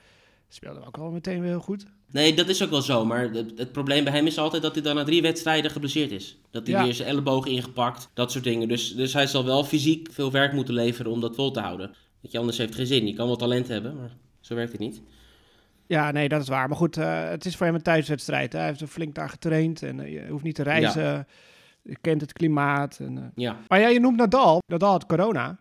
Speelde 0.53 0.85
ook 0.85 0.97
al 0.97 1.11
meteen 1.11 1.39
weer 1.41 1.49
heel 1.49 1.59
goed. 1.59 1.85
nee, 2.11 2.33
dat 2.33 2.49
is 2.49 2.63
ook 2.63 2.69
wel 2.69 2.81
zo. 2.81 3.05
Maar 3.05 3.21
het, 3.31 3.53
het 3.57 3.71
probleem 3.71 4.03
bij 4.03 4.13
hem 4.13 4.25
is 4.27 4.37
altijd 4.37 4.61
dat 4.61 4.73
hij 4.73 4.83
dan 4.83 4.95
na 4.95 5.03
drie 5.03 5.21
wedstrijden 5.21 5.71
geblesseerd 5.71 6.11
is. 6.11 6.37
Dat 6.49 6.67
hij 6.67 6.75
Ja. 6.75 6.83
weer 6.83 6.93
zijn 6.93 7.07
elleboog 7.09 7.45
ingepakt, 7.45 8.09
dat 8.13 8.31
soort 8.31 8.43
dingen. 8.43 8.67
Dus, 8.67 8.95
dus 8.95 9.13
hij 9.13 9.27
zal 9.27 9.45
wel 9.45 9.63
fysiek 9.63 10.07
veel 10.11 10.31
werk 10.31 10.53
moeten 10.53 10.73
leveren 10.73 11.11
om 11.11 11.21
dat 11.21 11.35
vol 11.35 11.51
te 11.51 11.59
houden. 11.59 11.85
Want 12.21 12.33
je, 12.33 12.39
anders 12.39 12.57
heeft 12.57 12.75
geen 12.75 12.85
zin. 12.85 13.07
Je 13.07 13.13
kan 13.13 13.27
wel 13.27 13.35
talent 13.35 13.67
hebben, 13.67 13.95
maar 13.95 14.11
zo 14.39 14.55
werkt 14.55 14.71
het 14.71 14.81
niet. 14.81 15.01
Ja, 15.87 16.11
nee, 16.11 16.29
dat 16.29 16.41
is 16.41 16.47
waar. 16.47 16.67
Maar 16.67 16.77
goed, 16.77 16.97
eh, 16.97 17.29
het 17.29 17.45
is 17.45 17.55
voor 17.55 17.65
hem 17.65 17.75
een 17.75 17.81
thuiswedstrijd. 17.81 18.51
Hè. 18.53 18.59
Hij 18.59 18.67
heeft 18.67 18.81
er 18.81 18.87
flink 18.87 19.15
daar 19.15 19.29
getraind 19.29 19.83
en 19.83 19.99
eh, 19.99 20.11
je 20.13 20.27
hoeft 20.29 20.43
niet 20.43 20.55
te 20.55 20.63
reizen. 20.63 21.27
Je 21.81 21.97
kent 22.01 22.21
het 22.21 22.33
klimaat. 22.33 22.97
En, 22.99 23.17
eh. 23.17 23.23
Ja, 23.35 23.57
Maar 23.67 23.79
ja, 23.79 23.87
je 23.87 23.99
noemt 23.99 24.17
Nadal. 24.17 24.61
Nadal 24.67 24.91
had 24.91 25.05
corona 25.05 25.59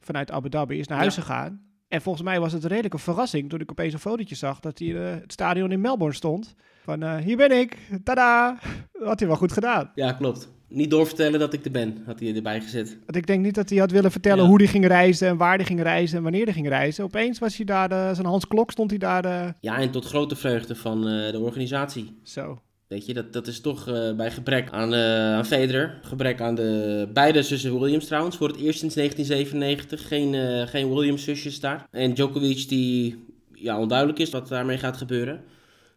vanuit 0.00 0.30
Abu 0.30 0.48
Dhabi, 0.48 0.78
is 0.78 0.86
naar 0.86 0.98
huis 0.98 1.14
Ja. 1.14 1.20
gegaan. 1.22 1.62
En 1.94 2.02
volgens 2.02 2.24
mij 2.24 2.40
was 2.40 2.52
het 2.52 2.64
redelijk 2.64 2.94
een 2.94 3.00
verrassing 3.00 3.50
toen 3.50 3.60
ik 3.60 3.70
opeens 3.70 3.92
een 3.92 3.98
fotootje 3.98 4.34
zag 4.34 4.60
dat 4.60 4.78
hij 4.78 4.88
eh, 4.96 5.20
het 5.20 5.32
stadion 5.32 5.72
in 5.72 5.80
Melbourne 5.80 6.14
stond. 6.16 6.54
Van, 6.84 7.02
eh, 7.02 7.16
hier 7.16 7.36
ben 7.36 7.50
ik, 7.60 7.76
tada! 8.04 8.58
Dat 8.92 9.08
had 9.08 9.18
hij 9.18 9.28
wel 9.28 9.36
goed 9.36 9.52
gedaan. 9.52 9.90
ja 9.94 10.12
klopt. 10.12 10.52
Niet 10.68 10.90
doorvertellen 10.90 11.40
dat 11.40 11.52
ik 11.52 11.64
er 11.64 11.70
ben, 11.70 12.02
had 12.06 12.20
hij 12.20 12.34
erbij 12.34 12.60
gezet. 12.60 12.96
Want 13.04 13.16
ik 13.16 13.26
denk 13.26 13.44
niet 13.44 13.54
dat 13.54 13.68
hij 13.70 13.78
had 13.78 13.90
willen 13.90 14.10
vertellen 14.10 14.42
Ja. 14.42 14.48
hoe 14.48 14.58
hij 14.58 14.66
ging 14.66 14.86
reizen 14.86 15.28
en 15.28 15.36
waar 15.36 15.56
hij 15.56 15.64
ging 15.64 15.82
reizen 15.82 16.16
en 16.16 16.22
wanneer 16.22 16.44
hij 16.44 16.52
ging 16.52 16.68
reizen. 16.68 17.04
Opeens 17.04 17.38
was 17.38 17.56
hij 17.56 17.64
daar, 17.64 17.90
eh, 17.90 18.14
zijn 18.14 18.26
Hans 18.26 18.46
Klok 18.48 18.70
stond 18.70 18.90
hij 18.90 18.98
daar, 18.98 19.24
eh, 19.24 19.48
Ja, 19.60 19.78
en 19.78 19.90
tot 19.90 20.04
grote 20.04 20.36
vreugde 20.36 20.74
van 20.76 21.00
de 21.02 21.38
organisatie. 21.40 22.18
zo. 22.22 22.58
Weet 22.88 23.06
je, 23.06 23.14
dat, 23.14 23.32
dat 23.32 23.46
is 23.46 23.60
toch 23.60 23.88
eh, 23.88 24.16
bij 24.16 24.30
gebrek 24.30 24.70
aan, 24.70 24.94
eh 24.94 25.34
aan 25.34 25.46
Federer, 25.46 25.98
gebrek 26.02 26.40
aan 26.40 26.54
de 26.54 27.08
beide 27.12 27.42
zussen 27.42 27.78
Williams 27.80 28.06
trouwens, 28.06 28.36
voor 28.36 28.48
het 28.48 28.56
eerst 28.56 28.78
sinds 28.78 28.94
1997 28.94 30.08
geen, 30.08 30.34
eh, 30.34 30.66
geen 30.66 30.94
Williams-zusjes 30.94 31.60
daar. 31.60 31.86
En 31.90 32.14
Djokovic 32.14 32.68
die 32.68 33.24
ja, 33.52 33.78
onduidelijk 33.78 34.18
is 34.18 34.30
wat 34.30 34.48
daarmee 34.48 34.78
gaat 34.78 34.96
gebeuren, 34.96 35.44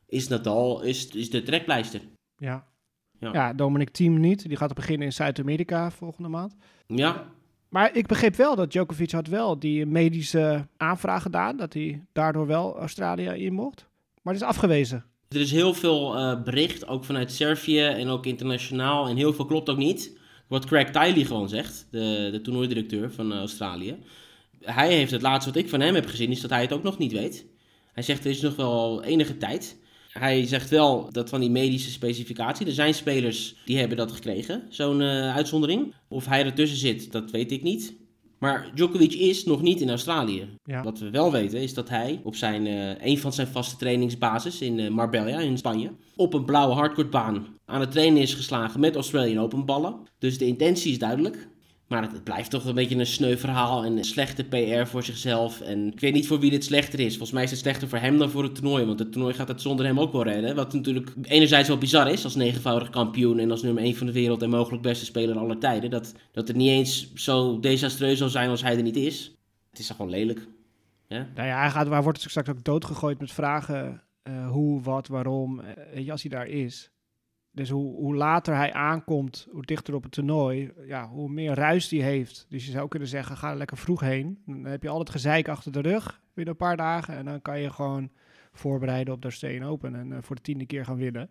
is 0.08 0.28
Nadal 0.28 0.82
is, 0.82 1.08
is 1.08 1.30
de 1.30 1.44
trekpleister. 1.44 2.02
Ja. 2.38 2.66
Ja. 3.20 3.30
Ja. 3.34 3.54
Dominic 3.54 3.90
Thiem 3.90 4.20
niet. 4.20 4.48
Die 4.48 4.58
gaat 4.58 4.74
beginnen 4.74 5.06
in 5.06 5.14
Zuid-Amerika 5.14 5.92
volgende 5.92 6.30
maand. 6.30 6.56
Ja, 6.88 7.26
Maar 7.70 7.96
ik 7.96 8.08
begreep 8.08 8.36
wel 8.36 8.56
dat 8.56 8.72
Djokovic 8.72 9.12
had 9.12 9.28
wel 9.28 9.60
die 9.60 9.86
medische 9.86 10.68
aanvraag 10.78 11.22
gedaan. 11.22 11.58
Dat 11.58 11.74
hij 11.74 12.04
daardoor 12.14 12.48
wel 12.48 12.78
Australië 12.80 13.28
in 13.30 13.54
mocht. 13.54 13.88
Maar 14.22 14.34
het 14.34 14.42
is 14.42 14.50
afgewezen. 14.50 15.06
Er 15.30 15.40
is 15.40 15.52
heel 15.52 15.74
veel 15.74 16.16
eh, 16.16 16.44
bericht, 16.44 16.88
ook 16.88 17.04
vanuit 17.04 17.32
Servië 17.32 17.82
en 17.82 18.08
ook 18.08 18.26
internationaal, 18.26 19.08
en 19.08 19.16
heel 19.16 19.34
veel 19.34 19.46
klopt 19.46 19.70
ook 19.70 19.78
niet. 19.78 20.18
Wat 20.48 20.66
Craig 20.66 20.90
Tiley 20.90 21.24
gewoon 21.24 21.50
zegt, 21.50 21.88
de, 21.92 22.30
de 22.32 22.42
toernooidirecteur 22.42 23.12
van 23.12 23.32
eh, 23.32 23.38
Australië. 23.38 23.98
Hij 24.62 24.94
heeft 24.94 25.12
het 25.12 25.22
laatste 25.22 25.52
wat 25.52 25.62
ik 25.62 25.70
van 25.70 25.80
hem 25.80 25.96
heb 25.96 26.06
gezien, 26.06 26.32
is 26.32 26.42
dat 26.42 26.50
hij 26.50 26.62
het 26.62 26.74
ook 26.74 26.84
nog 26.84 26.98
niet 26.98 27.12
weet. 27.12 27.46
Hij 27.94 28.04
zegt 28.04 28.24
er 28.24 28.32
is 28.32 28.42
nog 28.42 28.56
wel 28.56 29.04
enige 29.04 29.38
tijd. 29.38 29.78
Hij 30.12 30.46
zegt 30.46 30.70
wel 30.70 31.12
dat 31.12 31.30
van 31.30 31.40
die 31.40 31.50
medische 31.50 31.92
specificatie, 31.92 32.66
er 32.66 32.72
zijn 32.72 32.94
spelers 32.94 33.56
die 33.66 33.78
hebben 33.78 33.98
dat 33.98 34.12
gekregen, 34.12 34.66
zo'n 34.70 35.02
eh, 35.02 35.36
uitzondering. 35.36 35.94
Of 36.08 36.26
hij 36.26 36.46
ertussen 36.46 36.78
zit, 36.78 37.12
dat 37.12 37.32
weet 37.32 37.52
ik 37.52 37.64
niet. 37.64 37.96
Maar 38.40 38.72
Djokovic 38.74 39.14
is 39.14 39.44
nog 39.44 39.62
niet 39.62 39.82
in 39.82 39.90
Australië. 39.90 40.50
Ja. 40.64 40.84
Wat 40.84 41.00
we 41.00 41.10
wel 41.10 41.32
weten 41.32 41.62
is 41.62 41.74
dat 41.74 41.90
hij 41.90 42.22
op 42.24 42.36
zijn, 42.36 42.68
eh, 42.68 43.08
een 43.08 43.18
van 43.18 43.34
zijn 43.34 43.48
vaste 43.48 43.76
trainingsbasis 43.76 44.62
in 44.62 44.80
eh, 44.80 44.90
Marbella 44.90 45.40
in 45.40 45.58
Spanje 45.58 45.92
op 46.16 46.34
een 46.34 46.46
blauwe 46.46 46.74
hardcourtbaan 46.74 47.48
aan 47.66 47.80
het 47.80 47.92
trainen 47.92 48.22
is 48.22 48.34
geslagen 48.34 48.80
met 48.80 48.96
Australian 48.96 49.44
Open 49.44 49.66
ballen. 49.66 49.96
Dus 50.20 50.38
de 50.38 50.46
intentie 50.46 50.92
is 50.92 51.00
duidelijk. 51.00 51.48
Maar 51.88 52.02
het, 52.02 52.24
blijft 52.24 52.50
toch 52.50 52.66
een 52.66 52.76
beetje 52.76 52.96
een 52.96 53.06
sneu 53.06 53.38
verhaal 53.38 53.84
en 53.84 53.98
een 53.98 54.04
slechte 54.04 54.44
PR 54.44 54.86
voor 54.86 55.04
zichzelf. 55.04 55.62
En 55.62 55.88
ik 55.88 56.00
weet 56.00 56.14
niet 56.14 56.28
voor 56.28 56.40
wie 56.40 56.50
dit 56.50 56.64
slechter 56.64 57.00
is. 57.00 57.10
Volgens 57.10 57.32
mij 57.32 57.44
is 57.44 57.52
het 57.52 57.60
slechter 57.60 57.88
voor 57.88 57.98
hem 57.98 58.18
dan 58.18 58.30
voor 58.30 58.44
het 58.44 58.56
toernooi. 58.56 58.86
Want 58.86 59.00
het 59.00 59.12
toernooi 59.12 59.34
gaat 59.34 59.48
het 59.48 59.62
zonder 59.62 59.86
hem 59.86 60.00
ook 60.00 60.12
wel 60.12 60.24
redden. 60.24 60.56
Wat 60.56 60.74
natuurlijk 60.74 61.14
enerzijds 61.22 61.68
wel 61.68 61.78
bizar 61.78 62.12
is 62.12 62.24
als 62.24 62.36
negenvoudig 62.36 62.90
kampioen 62.90 63.40
en 63.40 63.52
als 63.52 63.62
nummer 63.62 63.84
1 63.84 63.96
van 63.96 64.06
de 64.08 64.14
wereld 64.14 64.42
en 64.42 64.50
mogelijk 64.50 64.84
beste 64.84 65.06
speler 65.06 65.38
aller 65.38 65.58
tijden. 65.58 65.90
Dat, 65.90 66.14
dat 66.32 66.48
het 66.48 66.58
niet 66.58 66.70
eens 66.70 67.14
zo 67.14 67.60
desastreus 67.60 68.18
zal 68.18 68.30
zijn 68.30 68.50
als 68.50 68.62
hij 68.62 68.78
er 68.78 68.84
niet 68.84 68.96
is. 68.96 69.36
Het 69.70 69.80
is 69.80 69.88
toch 69.88 69.96
gewoon 69.96 70.12
lelijk. 70.12 70.48
Ja? 71.08 71.28
Nou 71.36 71.48
ja, 71.48 71.60
hij, 71.60 71.70
gaat, 71.70 71.88
hij 71.90 72.02
wordt 72.02 72.22
straks 72.22 72.50
ook 72.50 72.64
doodgegooid 72.64 73.20
met 73.20 73.32
vragen. 73.32 74.02
eh, 74.24 74.50
hoe, 74.50 74.82
wat, 74.82 75.08
waarom. 75.08 75.62
als 76.10 76.22
hij 76.22 76.32
daar 76.32 76.48
is. 76.48 76.92
Dus 77.58 77.70
hoe, 77.70 77.96
hoe 77.96 78.16
later 78.16 78.56
hij 78.56 78.74
aankomt, 78.74 79.48
hoe 79.52 79.62
dichter 79.66 79.94
op 79.96 80.04
het 80.04 80.12
toernooi, 80.12 80.72
ja, 80.86 81.08
hoe 81.08 81.30
meer 81.30 81.54
ruis 81.54 81.90
hij 81.90 82.00
heeft. 82.00 82.46
Dus 82.50 82.66
je 82.66 82.72
zou 82.72 82.88
kunnen 82.88 83.08
zeggen, 83.08 83.38
ga 83.38 83.50
er 83.52 83.58
lekker 83.58 83.78
vroeg 83.78 84.00
heen. 84.00 84.42
Dan 84.46 84.66
heb 84.66 84.84
je 84.84 84.90
al 84.90 85.00
het 85.00 85.10
gezeik 85.10 85.48
achter 85.48 85.72
de 85.72 85.82
rug, 85.82 86.22
binnen 86.34 86.54
een 86.54 86.60
paar 86.68 86.78
dagen. 86.78 87.16
En 87.16 87.26
dan 87.26 87.42
kan 87.42 87.60
je 87.60 87.70
gewoon 87.70 88.10
voorbereiden 88.52 89.14
op 89.14 89.22
de 89.22 89.28
Australian 89.28 89.70
Open 89.70 89.96
en 89.96 90.12
eh, 90.12 90.18
voor 90.22 90.36
de 90.36 90.42
tiende 90.42 90.66
keer 90.66 90.86
gaan 90.86 90.98
winnen. 90.98 91.30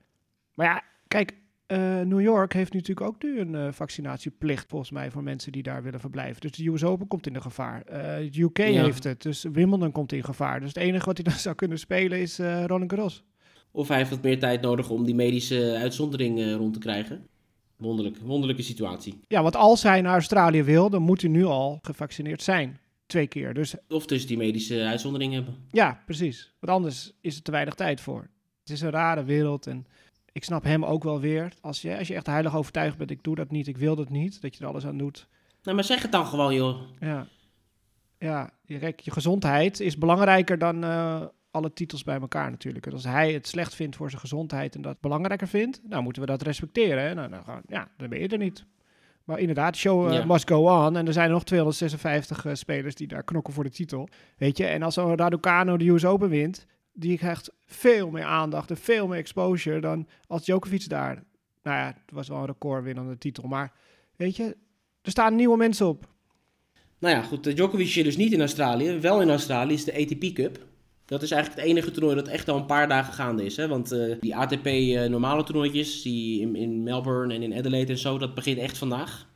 Maar 0.55 0.67
ja, 0.67 0.83
kijk, 1.09 1.33
Eh, 1.67 2.01
New 2.01 2.21
York 2.21 2.53
heeft 2.53 2.73
natuurlijk 2.73 3.07
ook 3.07 3.23
nu 3.23 3.41
een 3.41 3.55
eh, 3.55 3.73
vaccinatieplicht, 3.73 4.69
volgens 4.69 4.91
mij, 4.91 5.11
voor 5.11 5.23
mensen 5.23 5.53
die 5.53 5.63
daar 5.63 5.83
willen 5.83 6.01
verblijven. 6.01 6.41
Dus 6.41 6.51
de 6.53 6.69
US 6.69 6.85
Open 6.85 7.07
komt 7.07 7.27
in 7.27 7.33
de 7.33 7.41
gevaar. 7.41 7.83
Het 7.87 8.37
UK 8.37 8.59
Ja. 8.59 8.65
heeft 8.83 9.05
het, 9.05 9.23
dus 9.23 9.43
Wimbledon 9.53 9.93
komt 9.93 10.13
in 10.13 10.25
gevaar. 10.25 10.61
Dus 10.61 10.69
het 10.69 10.77
enige 10.77 11.05
wat 11.05 11.17
hij 11.17 11.25
dan 11.25 11.39
zou 11.49 11.55
kunnen 11.55 11.79
spelen 11.79 12.21
is 12.21 12.39
Roland 12.39 12.93
Garros. 12.93 13.25
Of 13.77 13.89
hij 13.89 13.97
heeft 13.97 14.11
wat 14.11 14.23
meer 14.23 14.39
tijd 14.39 14.61
nodig 14.61 14.91
om 14.91 15.05
die 15.05 15.15
medische 15.15 15.77
uitzondering 15.81 16.39
eh, 16.39 16.55
rond 16.55 16.73
te 16.73 16.79
krijgen. 16.79 17.27
Wonderlijk, 17.77 18.19
wonderlijke 18.19 18.63
situatie. 18.63 19.21
Ja, 19.29 19.43
want 19.43 19.57
als 19.57 19.83
hij 19.83 20.01
naar 20.01 20.13
Australië 20.13 20.63
wil, 20.63 20.91
dan 20.91 21.03
moet 21.03 21.21
hij 21.21 21.31
nu 21.31 21.45
al 21.45 21.79
gevaccineerd 21.83 22.43
zijn. 22.43 22.79
Twee 23.07 23.27
keer. 23.27 23.55
Dus 23.55 23.75
Of 23.89 24.07
dus 24.07 24.27
die 24.27 24.37
medische 24.37 24.85
uitzondering 24.85 25.33
hebben. 25.33 25.55
ja, 25.71 26.03
precies. 26.07 26.53
Want 26.61 26.73
anders 26.73 27.13
is 27.21 27.37
er 27.37 27.43
te 27.43 27.51
weinig 27.51 27.75
tijd 27.75 28.01
voor. 28.01 28.29
Het 28.61 28.71
is 28.71 28.81
een 28.81 28.91
rare 28.91 29.25
wereld 29.25 29.67
en 29.67 29.87
ik 30.33 30.45
snap 30.45 30.65
hem 30.65 30.85
ook 30.85 31.05
wel 31.05 31.21
weer. 31.21 31.53
Als 31.61 31.83
je, 31.83 31.99
als 31.99 32.09
je 32.09 32.15
echt 32.15 32.27
heilig 32.27 32.57
overtuigd 32.57 32.99
bent, 32.99 33.11
ik 33.11 33.23
doe 33.23 33.35
dat 33.35 33.51
niet, 33.51 33.67
ik 33.67 33.77
wil 33.79 33.97
dat 33.97 34.09
niet, 34.09 34.41
dat 34.43 34.57
je 34.57 34.65
er 34.65 34.71
alles 34.71 34.87
aan 34.87 34.99
doet. 34.99 35.29
Nou, 35.63 35.77
maar 35.77 35.85
zeg 35.85 36.03
het 36.03 36.13
dan 36.13 36.27
gewoon, 36.27 36.55
joh. 36.55 36.81
Ja, 37.01 37.27
ja 38.19 38.51
je, 38.65 38.79
kijk, 38.79 39.01
je 39.01 39.11
gezondheid 39.11 39.81
is 39.81 39.99
belangrijker 39.99 40.59
dan 40.59 40.85
eh, 40.85 41.23
alle 41.57 41.73
titels 41.73 42.03
bij 42.03 42.21
elkaar 42.21 42.51
natuurlijk. 42.51 42.87
En 42.87 42.93
als 42.93 43.05
hij 43.05 43.33
het 43.33 43.47
slecht 43.47 43.75
vindt 43.75 43.97
voor 43.97 44.09
zijn 44.11 44.21
gezondheid 44.21 44.75
en 44.75 44.83
dat 44.83 45.01
belangrijker 45.01 45.49
vindt, 45.49 45.81
nou 45.89 46.03
moeten 46.03 46.23
we 46.23 46.29
dat 46.29 46.43
respecteren. 46.43 47.03
Hè? 47.03 47.15
Nou, 47.15 47.31
dan, 47.31 47.43
gaan- 47.45 47.63
ja, 47.69 47.89
dan 47.97 48.09
ben 48.09 48.19
je 48.21 48.29
er 48.29 48.39
niet. 48.39 48.65
Maar 49.25 49.39
inderdaad, 49.39 49.77
show 49.77 50.07
eh, 50.09 50.13
Ja. 50.15 50.25
must 50.25 50.49
go 50.49 50.85
on. 50.87 50.97
En 50.97 51.07
er 51.07 51.13
zijn 51.13 51.31
nog 51.31 51.45
256 51.45 52.45
eh, 52.45 52.55
spelers 52.55 52.95
die 52.95 53.07
daar 53.07 53.23
knokken 53.25 53.53
voor 53.55 53.65
de 53.65 53.71
titel. 53.71 54.09
Weet 54.37 54.57
je, 54.57 54.67
en 54.67 54.83
als 54.83 54.95
zo'n 54.95 55.17
Raducano 55.17 55.77
de 55.77 55.89
US 55.89 56.05
Open 56.05 56.29
wint, 56.29 56.67
die 56.93 57.19
krijgt 57.19 57.53
veel 57.67 58.11
meer 58.11 58.25
aandacht 58.25 58.71
en 58.71 58.77
veel 58.77 59.07
meer 59.07 59.19
exposure 59.19 59.81
dan 59.81 60.07
als 60.27 60.45
Djokovic 60.45 60.89
daar. 60.89 61.15
Nou 61.63 61.77
ja, 61.77 61.87
het 61.87 62.13
was 62.13 62.29
wel 62.29 62.39
een 62.39 62.47
recordwinnende 62.47 63.19
titel, 63.19 63.49
maar 63.49 63.73
weet 64.17 64.37
je, 64.37 64.57
er 65.03 65.11
staan 65.11 65.35
nieuwe 65.37 65.57
mensen 65.57 65.87
op. 65.87 66.09
Nou 66.99 67.15
ja, 67.15 67.23
goed. 67.23 67.47
eh, 67.47 67.55
Djokovic 67.55 67.87
is 67.87 67.95
dus 68.05 68.17
niet 68.17 68.33
in 68.33 68.41
Australië. 68.41 68.99
Wel 68.99 69.21
in 69.21 69.29
Australië 69.31 69.73
is 69.75 69.85
de 69.85 69.95
ATP 69.95 70.35
Cup. 70.35 70.59
Dat 71.07 71.23
is 71.23 71.31
eigenlijk 71.31 71.61
het 71.61 71.71
enige 71.71 71.91
toernooi 71.91 72.15
dat 72.15 72.29
echt 72.29 72.49
al 72.49 72.57
een 72.57 72.67
paar 72.67 72.89
dagen 72.89 73.13
gaande 73.13 73.45
is. 73.45 73.57
Hè? 73.57 73.69
Want 73.69 73.93
eh, 73.93 74.15
die 74.21 74.37
ATP 74.37 74.67
eh, 74.67 75.05
normale 75.05 75.45
toernooitjes, 75.45 76.03
die 76.03 76.41
in, 76.41 76.57
in 76.57 76.83
Melbourne 76.83 77.35
en 77.35 77.43
in 77.43 77.55
Adelaide 77.55 77.93
en 77.93 77.99
zo, 77.99 78.19
dat 78.19 78.35
begint 78.35 78.59
echt 78.59 78.79
vandaag. 78.79 79.27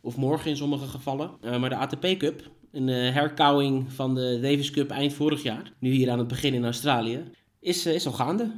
Of 0.00 0.16
morgen 0.16 0.50
in 0.50 0.56
sommige 0.56 0.86
gevallen. 0.86 1.30
Eh, 1.40 1.60
maar 1.60 1.68
de 1.68 1.76
ATP 1.76 2.18
Cup, 2.18 2.50
een 2.72 2.88
herkauwing 2.88 3.92
van 3.92 4.14
de 4.14 4.38
Davis 4.42 4.70
Cup 4.70 4.90
eind 4.90 5.12
vorig 5.12 5.42
jaar, 5.42 5.72
nu 5.78 5.90
hier 5.90 6.10
aan 6.10 6.18
het 6.18 6.28
begin 6.28 6.54
in 6.54 6.64
Australië, 6.64 7.22
is, 7.60 7.86
is 7.86 8.06
al 8.06 8.12
gaande. 8.12 8.50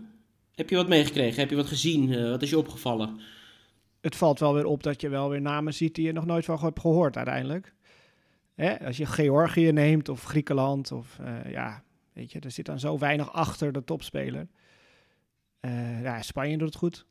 Heb 0.54 0.70
je 0.70 0.76
wat 0.76 0.88
meegekregen? 0.88 1.40
Heb 1.40 1.50
je 1.50 1.56
wat 1.56 1.66
gezien? 1.66 2.30
Wat 2.30 2.42
is 2.42 2.50
je 2.50 2.58
opgevallen? 2.58 3.20
het 4.00 4.16
valt 4.16 4.38
wel 4.38 4.54
weer 4.54 4.64
op 4.64 4.82
dat 4.82 5.00
je 5.00 5.08
wel 5.08 5.28
weer 5.28 5.40
namen 5.40 5.74
ziet 5.74 5.94
die 5.94 6.06
je 6.06 6.12
nog 6.12 6.26
nooit 6.26 6.44
van 6.44 6.58
hebt 6.58 6.80
gehoord 6.80 7.16
uiteindelijk. 7.16 7.74
Hè? 8.54 8.86
Als 8.86 8.96
je 8.96 9.06
Georgië 9.06 9.72
neemt 9.72 10.08
of 10.08 10.22
Griekenland 10.22 10.92
of 10.92 11.18
ja, 11.48 11.82
weet 12.12 12.32
je, 12.32 12.40
er 12.40 12.50
zit 12.50 12.66
dan 12.66 12.80
zo 12.80 12.98
weinig 12.98 13.32
achter 13.32 13.72
de 13.72 13.84
topspeler. 13.84 14.48
Eh, 15.60 16.02
ja, 16.02 16.22
Spanje 16.22 16.56
doet 16.58 16.68
het 16.68 16.76
goed. 16.76 17.04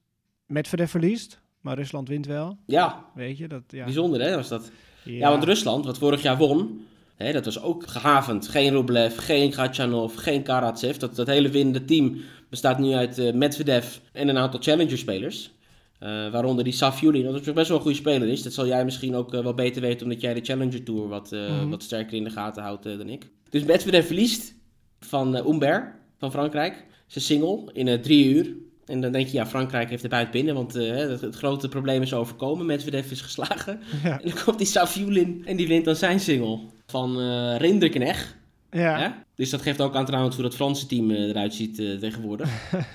Medvedev 0.46 0.92
verliest, 0.92 1.42
maar 1.62 1.76
Rusland 1.78 2.08
wint 2.08 2.26
wel. 2.26 2.58
Ja, 2.66 3.06
Weet 3.16 3.38
je, 3.38 3.48
dat 3.48 3.64
ja. 3.68 3.84
bijzonder 3.84 4.22
hè 4.22 4.36
was 4.36 4.48
dat. 4.48 4.72
Ja, 5.04 5.30
want 5.30 5.44
Rusland, 5.44 5.86
wat 5.86 5.98
vorig 5.98 6.22
jaar 6.22 6.38
won, 6.38 6.86
hè, 7.16 7.32
dat 7.32 7.46
was 7.46 7.62
ook 7.62 7.88
gehavend. 7.88 8.48
Geen 8.48 8.72
Rublev, 8.72 9.26
geen 9.26 9.52
Khachanov, 9.52 10.16
geen 10.18 10.44
Karatsev. 10.44 10.98
Dat, 10.98 11.16
dat 11.16 11.28
hele 11.28 11.50
winnende 11.50 11.86
team 11.86 12.18
bestaat 12.50 12.80
nu 12.80 12.94
uit 12.94 13.18
eh, 13.18 13.34
Medvedev 13.34 13.98
en 14.14 14.28
een 14.28 14.38
aantal 14.38 14.60
challenger-spelers. 14.60 15.52
Eh, 16.00 16.10
waaronder 16.10 16.64
die 16.64 16.74
Safiullin, 16.74 17.24
dat 17.24 17.48
is 17.48 17.54
best 17.54 17.68
wel 17.68 17.78
een 17.78 17.84
goede 17.84 17.98
speler 17.98 18.28
is. 18.28 18.44
Dat 18.44 18.54
zal 18.54 18.68
jij 18.68 18.86
misschien 18.86 19.16
ook 19.16 19.32
wel 19.32 19.54
beter 19.54 19.82
weten, 19.82 20.04
omdat 20.06 20.22
jij 20.22 20.34
de 20.34 20.42
Challenger 20.42 20.84
Tour 20.84 21.08
wat, 21.08 21.32
Mhm. 21.32 21.70
wat 21.70 21.84
sterker 21.84 22.14
in 22.18 22.24
de 22.24 22.30
gaten 22.30 22.64
houdt 22.64 22.84
dan 22.84 23.10
ik. 23.10 23.30
Dus 23.50 23.64
Medvedev 23.64 24.06
verliest 24.06 24.56
van 25.00 25.36
Humbert 25.36 25.94
van 26.18 26.32
Frankrijk. 26.32 26.86
Zijn 27.08 27.24
single 27.24 27.70
in 27.74 27.88
eh, 27.88 28.00
drie 28.00 28.36
uur. 28.36 28.56
En 28.86 29.02
dan 29.02 29.12
denk 29.12 29.28
je, 29.28 29.38
ja, 29.38 29.46
Frankrijk 29.46 29.90
heeft 29.90 30.02
de 30.02 30.08
buit 30.08 30.32
binnen, 30.32 30.56
want 30.56 30.76
eh, 30.76 30.96
het, 30.96 31.22
het 31.22 31.36
grote 31.36 31.70
probleem 31.70 32.02
is 32.02 32.14
overkomen. 32.14 32.66
Medvedev 32.66 33.12
is 33.12 33.22
geslagen. 33.22 33.80
Ja. 34.04 34.22
En 34.22 34.30
dan 34.30 34.44
komt 34.44 34.58
die 34.58 34.68
Safiullin 34.68 35.42
en 35.46 35.58
die 35.58 35.68
wint 35.68 35.86
dan 35.86 35.96
zijn 35.96 36.20
single 36.20 36.60
van 36.86 37.20
eh 37.20 37.56
Rinderknecht. 37.58 38.38
Ja. 38.72 39.24
Dus 39.36 39.50
dat 39.50 39.62
geeft 39.62 39.82
ook 39.82 39.96
aan 39.96 40.06
trouwens 40.06 40.36
hoe 40.36 40.44
dat 40.44 40.56
Franse 40.56 40.86
team 40.86 41.12
eruit 41.12 41.54
ziet 41.54 41.76
tegenwoordig. 41.76 42.50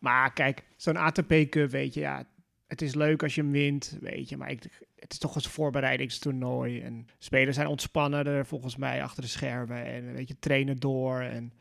Maar 0.00 0.32
kijk, 0.32 0.64
zo'n 0.76 0.96
ATP 0.96 1.34
Cup, 1.48 1.70
weet 1.70 1.94
je, 1.94 2.00
ja, 2.00 2.24
het 2.66 2.82
is 2.82 2.94
leuk 2.94 3.22
als 3.22 3.34
je 3.34 3.40
hem 3.40 3.50
wint, 3.50 3.98
weet 4.00 4.28
je, 4.28 4.36
maar 4.36 4.50
ik, 4.50 4.84
het 5.00 5.12
is 5.12 5.18
toch 5.18 5.34
een 5.34 5.42
voorbereidingstoernooi 5.42 6.80
en 6.80 7.06
spelers 7.18 7.56
zijn 7.56 7.68
ontspannender 7.68 8.46
volgens 8.46 8.76
mij 8.76 9.02
achter 9.02 9.22
de 9.22 9.28
schermen 9.28 9.84
en 9.84 10.12
weet 10.12 10.28
je, 10.28 10.38
trainen 10.38 10.76
door 10.76 11.20
en 11.20 11.52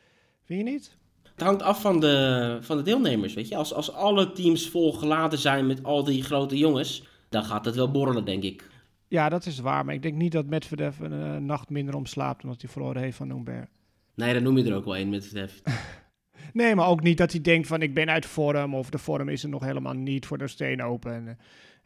vind 0.43 0.59
je 0.59 0.71
niet? 0.71 0.97
Het 1.23 1.47
hangt 1.47 1.61
af 1.61 1.81
van 1.81 1.99
de, 1.99 2.57
van 2.61 2.77
de 2.77 2.83
deelnemers, 2.83 3.33
weet 3.33 3.47
je. 3.47 3.55
Als, 3.55 3.73
als 3.73 3.93
alle 3.93 4.31
teams 4.31 4.69
vol 4.69 4.93
geladen 4.93 5.39
zijn 5.39 5.67
met 5.67 5.83
al 5.83 6.03
die 6.03 6.23
grote 6.23 6.57
jongens, 6.57 7.07
dan 7.29 7.43
gaat 7.43 7.65
het 7.65 7.75
wel 7.75 7.91
borrelen, 7.91 8.25
denk 8.25 8.43
ik. 8.43 8.69
Ja, 9.07 9.29
dat 9.29 9.45
is 9.45 9.59
waar, 9.59 9.85
maar 9.85 9.93
ik 9.93 10.01
denk 10.01 10.15
niet 10.15 10.31
dat 10.31 10.45
Medvedev 10.45 10.99
een 10.99 11.11
eh, 11.11 11.35
nacht 11.35 11.69
minder 11.69 11.95
omslaapt 11.95 12.43
omdat 12.43 12.61
hij 12.61 12.69
verloren 12.69 13.01
heeft 13.01 13.17
van 13.17 13.31
Humbert. 13.31 13.69
Nee, 14.15 14.33
dan 14.33 14.43
noem 14.43 14.57
je 14.57 14.63
er 14.63 14.75
ook 14.75 14.85
wel 14.85 14.95
één 14.95 15.09
met 15.09 15.19
Medvedev. 15.19 15.53
Nee, 16.53 16.75
maar 16.75 16.87
ook 16.87 17.01
niet 17.01 17.17
dat 17.17 17.31
hij 17.31 17.41
denkt 17.41 17.67
van 17.67 17.81
ik 17.81 17.93
ben 17.93 18.09
uit 18.09 18.25
vorm 18.25 18.75
of 18.75 18.89
de 18.89 18.97
vorm 18.97 19.29
is 19.29 19.43
er 19.43 19.49
nog 19.49 19.63
helemaal 19.63 19.93
niet 19.93 20.25
voor 20.25 20.37
de 20.37 20.47
Steen 20.47 20.83
Open. 20.83 21.37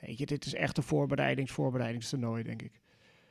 Eh, 0.03 0.07
weet 0.07 0.17
je, 0.17 0.25
dit 0.25 0.45
is 0.45 0.53
echt 0.53 0.77
een 0.77 0.83
voorbereidings 0.83 1.51
voorbereidingstoernooi, 1.51 2.43
denk 2.43 2.61
ik. 2.61 2.71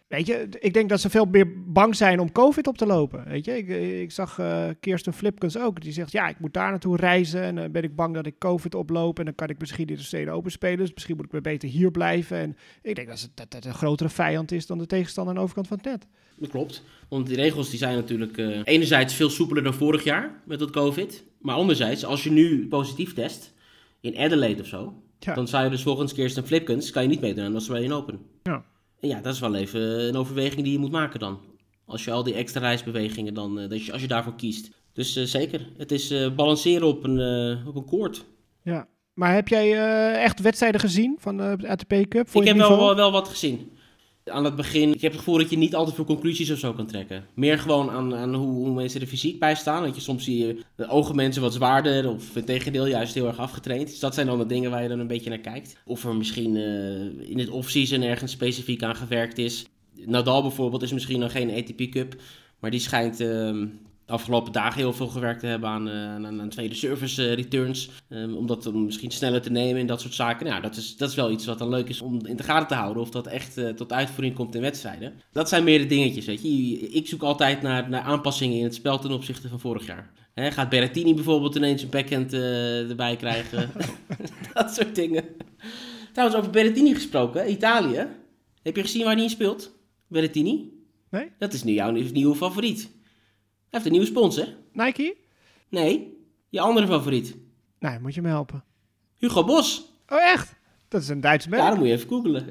Weet 0.08 0.26
je, 0.26 0.48
ik 0.60 0.74
denk 0.74 0.88
dat 0.88 1.00
ze 1.00 1.10
veel 1.10 1.24
meer 1.24 1.72
bang 1.72 1.96
zijn 1.96 2.20
om 2.20 2.32
COVID 2.32 2.66
op 2.66 2.78
te 2.78 2.86
lopen. 2.86 3.24
Weet 3.28 3.44
je, 3.44 3.56
ik, 3.56 3.68
ik 4.00 4.10
zag 4.10 4.38
eh 4.38 4.68
Kirsten 4.80 5.12
Flipkens 5.12 5.58
ook. 5.58 5.80
Die 5.80 5.92
zegt, 5.92 6.12
ja, 6.12 6.28
ik 6.28 6.38
moet 6.38 6.52
daar 6.52 6.70
naartoe 6.70 6.96
reizen 6.96 7.42
en 7.42 7.54
dan 7.54 7.72
ben 7.72 7.82
ik 7.82 7.96
bang 7.96 8.14
dat 8.14 8.26
ik 8.26 8.38
COVID 8.38 8.74
oploop. 8.74 9.18
En 9.18 9.24
dan 9.24 9.34
kan 9.34 9.48
ik 9.48 9.58
misschien 9.58 9.86
in 9.86 9.96
de 9.96 10.02
Steden 10.02 10.32
Open 10.32 10.50
spelen. 10.50 10.78
Dus 10.78 10.92
misschien 10.92 11.16
moet 11.16 11.24
ik 11.24 11.30
weer 11.30 11.40
beter 11.40 11.68
hier 11.68 11.90
blijven. 11.90 12.36
En 12.36 12.56
ik 12.82 12.94
denk 12.94 13.08
dat 13.08 13.20
het, 13.20 13.50
dat 13.50 13.64
een 13.64 13.74
grotere 13.74 14.08
vijand 14.08 14.52
is 14.52 14.66
dan 14.66 14.78
de 14.78 14.86
tegenstander 14.86 15.32
aan 15.32 15.38
de 15.38 15.44
overkant 15.44 15.68
van 15.68 15.76
het 15.76 15.86
net. 15.86 16.06
Dat 16.36 16.50
klopt. 16.50 16.82
Want 17.08 17.26
die 17.26 17.36
regels 17.36 17.70
die 17.70 17.78
zijn 17.78 17.94
natuurlijk 17.94 18.38
eh, 18.38 18.60
enerzijds 18.64 19.14
veel 19.14 19.30
soepeler 19.30 19.62
dan 19.62 19.74
vorig 19.74 20.04
jaar 20.04 20.42
met 20.46 20.58
dat 20.58 20.70
COVID. 20.70 21.24
Maar 21.38 21.54
anderzijds, 21.54 22.04
als 22.04 22.24
je 22.24 22.30
nu 22.30 22.68
positief 22.68 23.14
test 23.14 23.52
in 24.00 24.18
Adelaide 24.18 24.62
of 24.62 24.68
zo, 24.68 25.01
Ja. 25.24 25.34
dan 25.34 25.48
zou 25.48 25.64
je 25.64 25.70
dus 25.70 25.82
volgens 25.82 26.12
Kirsten 26.12 26.46
Flipkens, 26.46 26.90
kan 26.90 27.02
je 27.02 27.08
niet 27.08 27.20
meedoen 27.20 27.44
aan 27.44 27.50
de 27.50 27.56
Australian 27.56 27.92
Open. 27.92 28.20
Ja. 28.42 28.64
En 29.00 29.08
ja, 29.08 29.20
dat 29.20 29.34
is 29.34 29.40
wel 29.40 29.54
even 29.54 29.80
een 29.80 30.16
overweging 30.16 30.62
die 30.62 30.72
je 30.72 30.78
moet 30.78 30.90
maken 30.90 31.20
dan. 31.20 31.40
Als 31.86 32.04
je 32.04 32.10
al 32.10 32.22
die 32.22 32.34
extra 32.34 32.60
reisbewegingen 32.60 33.34
dan, 33.34 33.60
eh, 33.60 33.68
dat 33.68 33.84
je, 33.84 33.92
als 33.92 34.00
je 34.00 34.08
daarvoor 34.08 34.34
kiest. 34.34 34.70
Dus 34.92 35.16
eh, 35.16 35.24
zeker, 35.24 35.68
het 35.76 35.92
is 35.92 36.10
eh, 36.10 36.34
balanceren 36.34 36.86
op 36.86 37.04
een, 37.04 37.66
op 37.66 37.76
een 37.76 37.84
koord. 37.84 38.24
Ja. 38.62 38.88
Maar 39.14 39.34
heb 39.34 39.48
jij 39.48 39.76
echt 40.22 40.40
wedstrijden 40.40 40.80
gezien 40.80 41.16
van 41.18 41.36
de 41.36 41.56
ATP 41.66 41.94
Cup? 42.08 42.28
Voor 42.28 42.40
ik 42.40 42.48
heb 42.48 42.56
niveau? 42.56 42.78
wel, 42.78 42.96
wel 42.96 43.12
wat 43.12 43.28
gezien. 43.28 43.72
Aan 44.24 44.44
het 44.44 44.56
begin, 44.56 44.94
ik 44.94 45.00
heb 45.00 45.10
het 45.10 45.20
gevoel 45.20 45.38
dat 45.38 45.50
je 45.50 45.56
niet 45.56 45.74
altijd 45.74 45.96
veel 45.96 46.04
conclusies 46.04 46.50
of 46.50 46.58
zo 46.58 46.72
kan 46.72 46.86
trekken. 46.86 47.24
Meer 47.34 47.58
gewoon 47.58 47.90
aan, 47.90 48.14
aan 48.14 48.34
hoe, 48.34 48.52
hoe 48.52 48.74
mensen 48.74 49.00
er 49.00 49.06
fysiek 49.06 49.38
bij 49.38 49.54
staan. 49.54 49.82
Want 49.82 49.94
je 49.94 50.00
soms 50.00 50.24
zie 50.24 50.46
je 50.46 50.64
de 50.76 50.88
ogen 50.88 51.16
mensen 51.16 51.42
wat 51.42 51.52
zwaarder 51.52 52.08
of 52.08 52.36
in 52.36 52.44
tegendeel 52.44 52.86
juist 52.86 53.14
heel 53.14 53.26
erg 53.26 53.38
afgetraind. 53.38 53.88
Dus 53.88 53.98
dat 53.98 54.14
zijn 54.14 54.26
dan 54.26 54.38
de 54.38 54.46
dingen 54.46 54.70
waar 54.70 54.82
je 54.82 54.88
dan 54.88 54.98
een 54.98 55.06
beetje 55.06 55.30
naar 55.30 55.38
kijkt. 55.38 55.76
Of 55.84 56.04
er 56.04 56.14
misschien 56.14 56.56
eh, 56.56 57.30
in 57.30 57.38
het 57.38 57.48
off-season 57.48 58.02
ergens 58.02 58.32
specifiek 58.32 58.82
aan 58.82 58.96
gewerkt 58.96 59.38
is. 59.38 59.66
Nadal 60.04 60.42
bijvoorbeeld 60.42 60.82
is 60.82 60.92
misschien 60.92 61.20
nog 61.20 61.32
geen 61.32 61.50
ATP 61.50 61.90
Cup, 61.90 62.14
maar 62.58 62.70
die 62.70 62.80
schijnt 62.80 63.20
ehm, 63.20 63.66
afgelopen 64.12 64.52
dagen 64.52 64.80
heel 64.80 64.92
veel 64.92 65.06
gewerkt 65.06 65.40
te 65.40 65.46
hebben 65.46 65.68
aan, 65.68 65.88
eh, 65.88 66.14
aan, 66.14 66.40
aan 66.40 66.48
tweede 66.48 66.74
service 66.74 67.28
eh, 67.28 67.34
returns. 67.34 67.90
Ehm, 68.08 68.34
om 68.34 68.46
dat 68.46 68.62
dan 68.62 68.84
misschien 68.84 69.10
sneller 69.10 69.42
te 69.42 69.50
nemen 69.50 69.80
en 69.80 69.86
dat 69.86 70.00
soort 70.00 70.14
zaken. 70.14 70.46
Nou, 70.46 70.62
dat 70.62 70.76
is, 70.76 70.96
dat 70.96 71.08
is 71.08 71.14
wel 71.14 71.30
iets 71.30 71.44
wat 71.44 71.58
dan 71.58 71.68
leuk 71.68 71.88
is 71.88 72.00
om 72.00 72.26
in 72.26 72.36
de 72.36 72.42
gaten 72.42 72.68
te 72.68 72.74
houden. 72.74 73.02
Of 73.02 73.10
dat 73.10 73.26
echt 73.26 73.56
eh, 73.56 73.68
tot 73.68 73.92
uitvoering 73.92 74.34
komt 74.34 74.54
in 74.54 74.60
wedstrijden. 74.60 75.12
Dat 75.32 75.48
zijn 75.48 75.64
meer 75.64 75.78
de 75.78 75.86
dingetjes, 75.86 76.26
weet 76.26 76.42
je. 76.42 76.48
Ik 76.78 77.06
zoek 77.08 77.22
altijd 77.22 77.62
naar, 77.62 77.88
naar 77.88 78.02
aanpassingen 78.02 78.58
in 78.58 78.64
het 78.64 78.74
spel 78.74 78.98
ten 78.98 79.10
opzichte 79.10 79.48
van 79.48 79.60
vorig 79.60 79.86
jaar. 79.86 80.12
Gaat 80.34 80.68
Berrettini 80.68 81.14
bijvoorbeeld 81.14 81.54
ineens 81.54 81.82
een 81.82 81.88
backhand 81.88 82.32
eh, 82.32 82.90
erbij 82.90 83.16
krijgen? 83.16 83.70
dat 84.54 84.74
soort 84.74 84.94
dingen. 84.94 85.24
Trouwens, 86.12 86.38
over 86.38 86.50
Berrettini 86.50 86.94
gesproken, 86.94 87.50
Italië. 87.50 88.06
Heb 88.62 88.76
je 88.76 88.82
gezien 88.82 89.04
waar 89.04 89.14
hij 89.14 89.22
in 89.22 89.30
speelt? 89.30 89.74
Berrettini? 90.08 90.72
Nee? 91.10 91.30
Dat 91.38 91.52
is 91.52 91.64
nu 91.64 91.72
jouw 91.72 91.90
nieuwe 91.90 92.34
favoriet. 92.34 92.90
Heeft 93.72 93.84
een 93.84 93.90
nieuwe 93.90 94.06
sponsor. 94.06 94.46
Nike? 94.72 95.16
Nee, 95.68 96.16
je 96.48 96.60
andere 96.60 96.86
favoriet. 96.86 97.36
Nee, 97.78 97.98
moet 98.00 98.14
je 98.14 98.22
me 98.22 98.28
helpen. 98.28 98.64
Hugo 99.16 99.44
Bos. 99.44 99.92
Oh, 100.08 100.18
echt? 100.22 100.54
Dat 100.88 101.02
is 101.02 101.08
een 101.08 101.20
Duits 101.20 101.46
merk. 101.48 101.62
Ja, 101.62 101.68
dan 101.68 101.78
moet 101.78 101.86
je 101.86 101.92
even 101.92 102.08
googlen. 102.08 102.44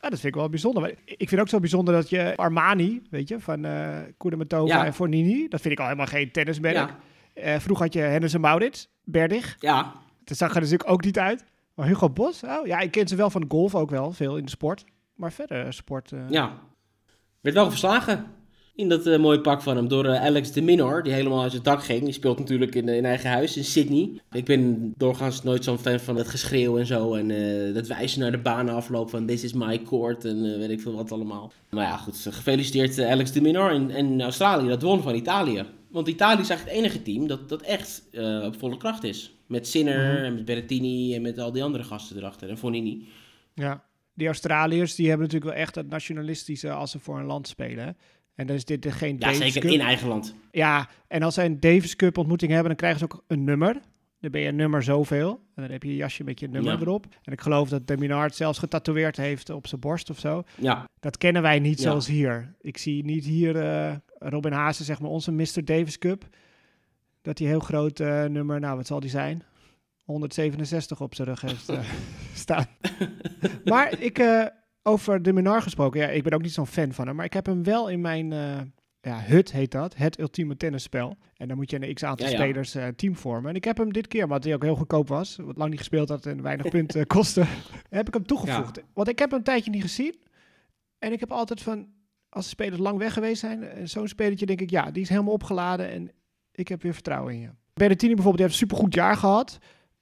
Ja, 0.00 0.08
dat 0.12 0.20
vind 0.20 0.34
ik 0.34 0.40
wel 0.40 0.48
bijzonder. 0.48 0.82
Maar 0.82 0.90
Ik 1.04 1.16
vind 1.16 1.30
het 1.30 1.40
ook 1.40 1.48
zo 1.48 1.60
bijzonder 1.60 1.94
dat 1.94 2.08
je 2.10 2.36
Armani, 2.36 3.02
weet 3.10 3.28
je, 3.28 3.40
van 3.40 3.64
eh 3.64 3.98
Kudermetova 4.16 4.74
Ja. 4.76 4.84
en 4.86 4.94
Fornini, 4.94 5.48
dat 5.48 5.60
vind 5.60 5.72
ik 5.72 5.78
al 5.78 5.84
helemaal 5.84 6.06
geen 6.06 6.30
tennismerk. 6.32 6.74
Ja, 6.74 6.98
Eh, 7.34 7.58
vroeger 7.58 7.84
had 7.84 7.94
je 7.94 8.00
Henderson 8.00 8.40
Maurits, 8.40 8.88
Berdig. 9.04 9.56
ja. 9.60 9.92
Dat 10.24 10.36
zag 10.36 10.54
er 10.54 10.60
natuurlijk 10.60 10.90
ook 10.90 11.04
niet 11.04 11.18
uit. 11.18 11.44
Maar 11.74 11.86
Hugo 11.86 12.10
Bos? 12.10 12.42
Oh, 12.42 12.66
ja, 12.66 12.78
ik 12.80 12.90
ken 12.90 13.08
ze 13.08 13.16
wel 13.16 13.30
van 13.30 13.40
de 13.40 13.46
golf 13.48 13.74
ook 13.74 13.90
wel, 13.90 14.12
veel 14.12 14.36
in 14.36 14.44
de 14.44 14.50
sport. 14.50 14.84
Maar 15.14 15.32
verder 15.32 15.64
eh, 15.64 15.70
sport... 15.70 16.12
Ja. 16.28 16.58
Werd 17.40 17.56
wel 17.56 17.68
verslagen 17.70 18.26
in 18.76 18.88
dat 18.88 19.06
eh, 19.06 19.18
mooie 19.18 19.40
pak 19.40 19.62
van 19.62 19.76
hem 19.76 19.88
door 19.88 20.04
eh, 20.06 20.24
Alex 20.24 20.52
de 20.52 20.62
Minor, 20.62 21.02
die 21.02 21.12
helemaal 21.12 21.42
uit 21.42 21.52
het 21.52 21.64
dak 21.64 21.84
ging. 21.84 22.04
Die 22.04 22.12
speelt 22.12 22.38
natuurlijk 22.38 22.74
in, 22.74 22.88
in 22.88 23.04
eigen 23.04 23.30
huis 23.30 23.56
in 23.56 23.64
Sydney. 23.64 24.20
Ik 24.32 24.44
ben 24.44 24.92
doorgaans 24.96 25.42
nooit 25.42 25.64
zo'n 25.64 25.78
fan 25.78 26.00
van 26.00 26.16
het 26.16 26.28
geschreeuw 26.28 26.78
en 26.78 26.86
zo. 26.86 27.14
En 27.14 27.30
eh, 27.30 27.74
dat 27.74 27.86
wijzen 27.86 28.20
naar 28.20 28.30
de 28.30 28.38
banen 28.38 28.74
afloop 28.74 29.10
van 29.10 29.26
this 29.26 29.44
is 29.44 29.52
my 29.52 29.82
court 29.82 30.24
en 30.24 30.52
eh, 30.52 30.58
weet 30.58 30.70
ik 30.70 30.80
veel 30.80 30.94
wat 30.94 31.12
allemaal. 31.12 31.52
Maar 31.70 31.84
ja, 31.84 31.96
goed. 31.96 32.26
Gefeliciteerd 32.30 32.98
eh, 32.98 33.10
Alex 33.10 33.32
de 33.32 33.40
Minor 33.40 33.70
en, 33.70 33.90
en 33.90 34.20
Australië. 34.22 34.68
Dat 34.68 34.82
won 34.82 35.02
van 35.02 35.14
Italië. 35.14 35.64
Want 35.90 36.08
Italië 36.08 36.40
is 36.40 36.48
eigenlijk 36.48 36.78
het 36.78 36.84
enige 36.86 37.02
team 37.02 37.26
dat, 37.26 37.48
dat 37.48 37.62
echt 37.62 38.02
eh, 38.12 38.42
op 38.44 38.58
volle 38.58 38.76
kracht 38.76 39.04
is. 39.04 39.34
Met 39.46 39.66
Sinner 39.66 40.12
Mhm. 40.14 40.24
en 40.24 40.34
met 40.34 40.44
Berrettini 40.44 41.14
en 41.14 41.22
met 41.22 41.38
al 41.38 41.52
die 41.52 41.62
andere 41.62 41.84
gasten 41.84 42.16
erachter. 42.16 42.48
En 42.48 42.58
Fonini. 42.58 43.08
Ja, 43.54 43.84
die 44.14 44.26
Australiërs 44.26 44.94
die 44.94 45.08
hebben 45.08 45.26
natuurlijk 45.26 45.52
wel 45.52 45.62
echt 45.62 45.74
het 45.74 45.88
nationalistische 45.88 46.70
als 46.70 46.90
ze 46.90 46.98
voor 46.98 47.18
een 47.18 47.24
land 47.26 47.48
spelen. 47.48 47.96
En 48.36 48.46
dan 48.46 48.56
is 48.56 48.64
dit 48.64 48.92
geen 48.92 49.12
Ja, 49.12 49.18
Davis 49.18 49.38
zeker 49.38 49.60
Cup. 49.60 49.70
in 49.70 49.80
eigen 49.80 50.08
land. 50.08 50.34
Ja, 50.50 50.88
en 51.08 51.22
als 51.22 51.34
zij 51.34 51.44
een 51.44 51.60
Davis 51.60 51.96
Cup 51.96 52.18
ontmoeting 52.18 52.50
hebben, 52.50 52.68
dan 52.68 52.76
krijgen 52.76 52.98
ze 52.98 53.04
ook 53.04 53.24
een 53.26 53.44
nummer. 53.44 53.80
Dan 54.20 54.30
ben 54.30 54.40
je 54.40 54.50
nummer 54.52 54.82
zoveel. 54.82 55.28
En 55.54 55.62
dan 55.62 55.70
heb 55.70 55.82
je 55.82 55.88
je 55.88 55.96
jasje 55.96 56.24
met 56.24 56.40
je 56.40 56.48
nummer 56.48 56.72
Ja. 56.72 56.80
erop. 56.80 57.06
En 57.22 57.32
ik 57.32 57.40
geloof 57.40 57.68
dat 57.68 57.86
de 57.86 57.96
Minard 57.96 58.34
zelfs 58.34 58.58
getatoeëerd 58.58 59.16
heeft 59.16 59.50
op 59.50 59.66
zijn 59.66 59.80
borst 59.80 60.10
of 60.10 60.18
zo. 60.18 60.42
Ja, 60.60 60.84
Dat 61.00 61.18
kennen 61.18 61.42
wij 61.42 61.58
niet 61.58 61.78
Ja. 61.78 61.82
zoals 61.82 62.06
hier. 62.06 62.54
Ik 62.60 62.78
zie 62.78 63.04
niet 63.04 63.24
hier 63.24 63.56
eh, 63.56 63.94
Robin 64.18 64.52
Haase, 64.52 64.84
zeg 64.84 65.00
maar, 65.00 65.10
onze 65.10 65.32
Mr. 65.32 65.64
Davis 65.64 65.98
Cup. 65.98 66.28
Dat 67.22 67.38
hij 67.38 67.48
heel 67.48 67.60
groot 67.60 68.00
eh, 68.00 68.24
nummer, 68.24 68.60
nou 68.60 68.76
wat 68.76 68.86
zal 68.86 69.00
die 69.00 69.10
zijn? 69.10 69.42
167 70.04 71.00
op 71.00 71.14
zijn 71.14 71.28
rug 71.28 71.40
heeft 71.40 71.68
eh, 71.68 71.80
staan. 72.34 72.66
maar 73.64 74.00
ik, 74.00 74.18
over 74.86 75.22
de 75.22 75.32
Minar 75.32 75.62
gesproken, 75.62 76.00
ja, 76.00 76.08
ik 76.08 76.22
ben 76.22 76.32
ook 76.32 76.42
niet 76.42 76.52
zo'n 76.52 76.66
fan 76.66 76.92
van 76.92 77.06
hem. 77.06 77.16
Maar 77.16 77.24
ik 77.24 77.32
heb 77.32 77.46
hem 77.46 77.62
wel 77.62 77.88
in 77.88 78.00
mijn, 78.00 78.32
eh, 78.32 78.60
ja, 79.00 79.20
HUT 79.20 79.52
heet 79.52 79.70
dat, 79.70 79.96
het 79.96 80.18
ultieme 80.18 80.56
tennisspel. 80.56 81.16
En 81.36 81.48
dan 81.48 81.56
moet 81.56 81.70
je 81.70 81.86
een 81.86 81.94
x-aantal 81.94 82.26
Ja, 82.26 82.32
ja. 82.32 82.38
spelers 82.38 82.74
eh, 82.74 82.86
team 82.86 83.16
vormen. 83.16 83.50
En 83.50 83.56
ik 83.56 83.64
heb 83.64 83.76
hem 83.76 83.92
dit 83.92 84.06
keer, 84.06 84.28
wat 84.28 84.44
hij 84.44 84.54
ook 84.54 84.62
heel 84.62 84.74
goedkoop 84.74 85.08
was, 85.08 85.36
wat 85.36 85.56
lang 85.56 85.70
niet 85.70 85.78
gespeeld 85.78 86.08
had 86.08 86.26
en 86.26 86.42
weinig 86.42 86.68
punten 86.68 87.06
kostte, 87.16 87.44
heb 87.88 88.06
ik 88.06 88.14
hem 88.14 88.26
toegevoegd. 88.26 88.82
Want 88.92 89.08
ik 89.08 89.18
heb 89.18 89.30
hem 89.30 89.38
een 89.38 89.44
tijdje 89.44 89.70
niet 89.70 89.82
gezien. 89.82 90.18
En 90.98 91.12
ik 91.12 91.20
heb 91.20 91.32
altijd 91.32 91.62
van, 91.62 91.88
als 92.28 92.44
de 92.44 92.50
spelers 92.50 92.80
lang 92.80 92.98
weg 92.98 93.12
geweest 93.12 93.40
zijn, 93.40 93.62
eh, 93.62 93.86
zo'n 93.86 94.08
spelertje 94.08 94.46
denk 94.46 94.60
ik, 94.60 94.70
ja, 94.70 94.90
die 94.90 95.02
is 95.02 95.08
helemaal 95.08 95.32
opgeladen 95.32 95.90
en 95.90 96.10
ik 96.52 96.68
heb 96.68 96.82
weer 96.82 96.94
vertrouwen 96.94 97.34
in 97.34 97.40
je. 97.40 97.50
Berrettini 97.74 98.14
bijvoorbeeld, 98.14 98.36
die 98.36 98.46
heeft 98.46 98.60
een 98.60 98.68
supergoed 98.68 98.94
jaar 98.94 99.16
gehad. 99.16 99.58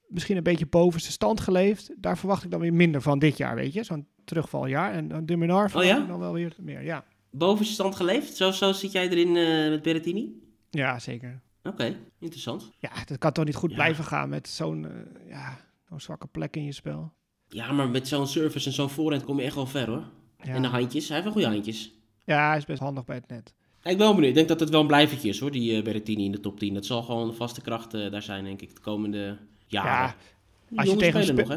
Misschien 0.08 0.36
een 0.36 0.42
beetje 0.42 0.66
boven 0.66 1.00
zijn 1.00 1.12
stand 1.12 1.40
geleefd. 1.40 1.90
Daar 1.96 2.18
verwacht 2.18 2.44
ik 2.44 2.50
dan 2.50 2.60
weer 2.60 2.74
minder 2.74 3.02
van 3.02 3.18
dit 3.18 3.36
jaar, 3.36 3.54
weet 3.54 3.72
je. 3.72 3.82
Zo'n 3.82 4.06
terugvaljaar. 4.24 4.92
En 4.92 5.08
dan 5.08 5.26
de 5.26 5.37
Minar 5.37 5.70
verwacht 5.70 5.88
ja? 5.90 6.04
dan 6.06 6.18
wel 6.18 6.32
weer 6.32 6.54
meer, 6.60 6.82
ja. 6.82 7.04
boven 7.30 7.64
zijn 7.64 7.76
stand 7.76 7.96
geleefd. 7.96 8.37
Zo, 8.37 8.50
zo 8.50 8.72
zit 8.72 8.92
jij 8.92 9.08
erin 9.08 9.37
eh, 9.37 9.70
met 9.70 9.82
Berrettini? 9.82 10.42
Ja, 10.70 10.98
zeker. 10.98 11.40
Oké, 11.62 11.96
interessant. 12.18 12.70
Ja, 12.78 12.90
dat 13.04 13.18
kan 13.18 13.32
toch 13.32 13.44
niet 13.44 13.54
goed 13.54 13.70
Ja. 13.70 13.76
blijven 13.76 14.04
gaan 14.04 14.28
met 14.28 14.48
zo'n 14.48 14.84
eh, 14.87 15.28
ja, 15.28 15.58
zo'n 15.88 16.00
zwakke 16.00 16.26
plek 16.26 16.56
in 16.56 16.64
je 16.64 16.72
spel. 16.72 17.12
Ja, 17.48 17.72
maar 17.72 17.88
met 17.88 18.08
zo'n 18.08 18.26
service 18.26 18.66
en 18.66 18.72
zo'n 18.74 18.90
voorhand 18.90 19.24
kom 19.24 19.38
je 19.38 19.44
echt 19.44 19.54
wel 19.54 19.66
ver 19.66 19.87
hoor. 19.88 20.04
Ja. 20.42 20.54
En 20.54 20.62
de 20.62 20.68
handjes, 20.68 21.08
hij 21.08 21.12
heeft 21.20 21.24
wel 21.34 21.42
goede 21.42 21.54
handjes. 21.56 21.92
ja, 22.24 22.48
hij 22.48 22.56
is 22.56 22.64
best 22.64 22.80
handig 22.80 23.04
bij 23.04 23.16
het 23.16 23.28
net. 23.28 23.54
Ik 23.82 23.96
ben 23.96 24.06
wel 24.06 24.14
benieuwd. 24.14 24.28
Ik 24.30 24.34
denk 24.34 24.48
dat 24.48 24.60
het 24.60 24.68
wel 24.70 24.80
een 24.80 24.87
blijvertje 24.87 25.28
is 25.28 25.40
hoor, 25.40 25.50
die 25.50 25.76
eh, 25.76 25.82
Berrettini 25.82 26.24
in 26.24 26.32
de 26.32 26.40
top 26.40 26.58
10. 26.58 26.74
Dat 26.74 26.87
zal 26.87 27.02
gewoon 27.02 27.28
een 27.28 27.34
vaste 27.34 27.60
kracht 27.60 27.94
eh, 27.94 28.10
daar 28.10 28.22
zijn, 28.22 28.44
denk 28.44 28.62
ik, 28.62 28.74
de 28.74 28.80
komende 28.80 29.38
jaren. 29.66 29.90
Ja, 29.90 30.14
als 30.76 30.90
je 30.90 30.96
tegen 30.96 31.34
nog, 31.37 31.48
hè? 31.48 31.56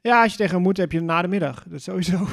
Ja, 0.00 0.22
als 0.22 0.32
je 0.32 0.38
tegen 0.38 0.54
hem 0.54 0.62
moet, 0.62 0.76
heb 0.76 0.92
je 0.92 0.98
hem 0.98 1.06
na 1.06 1.22
de 1.22 1.28
middag. 1.28 1.64
Dat 1.68 1.82
sowieso. 1.82 2.26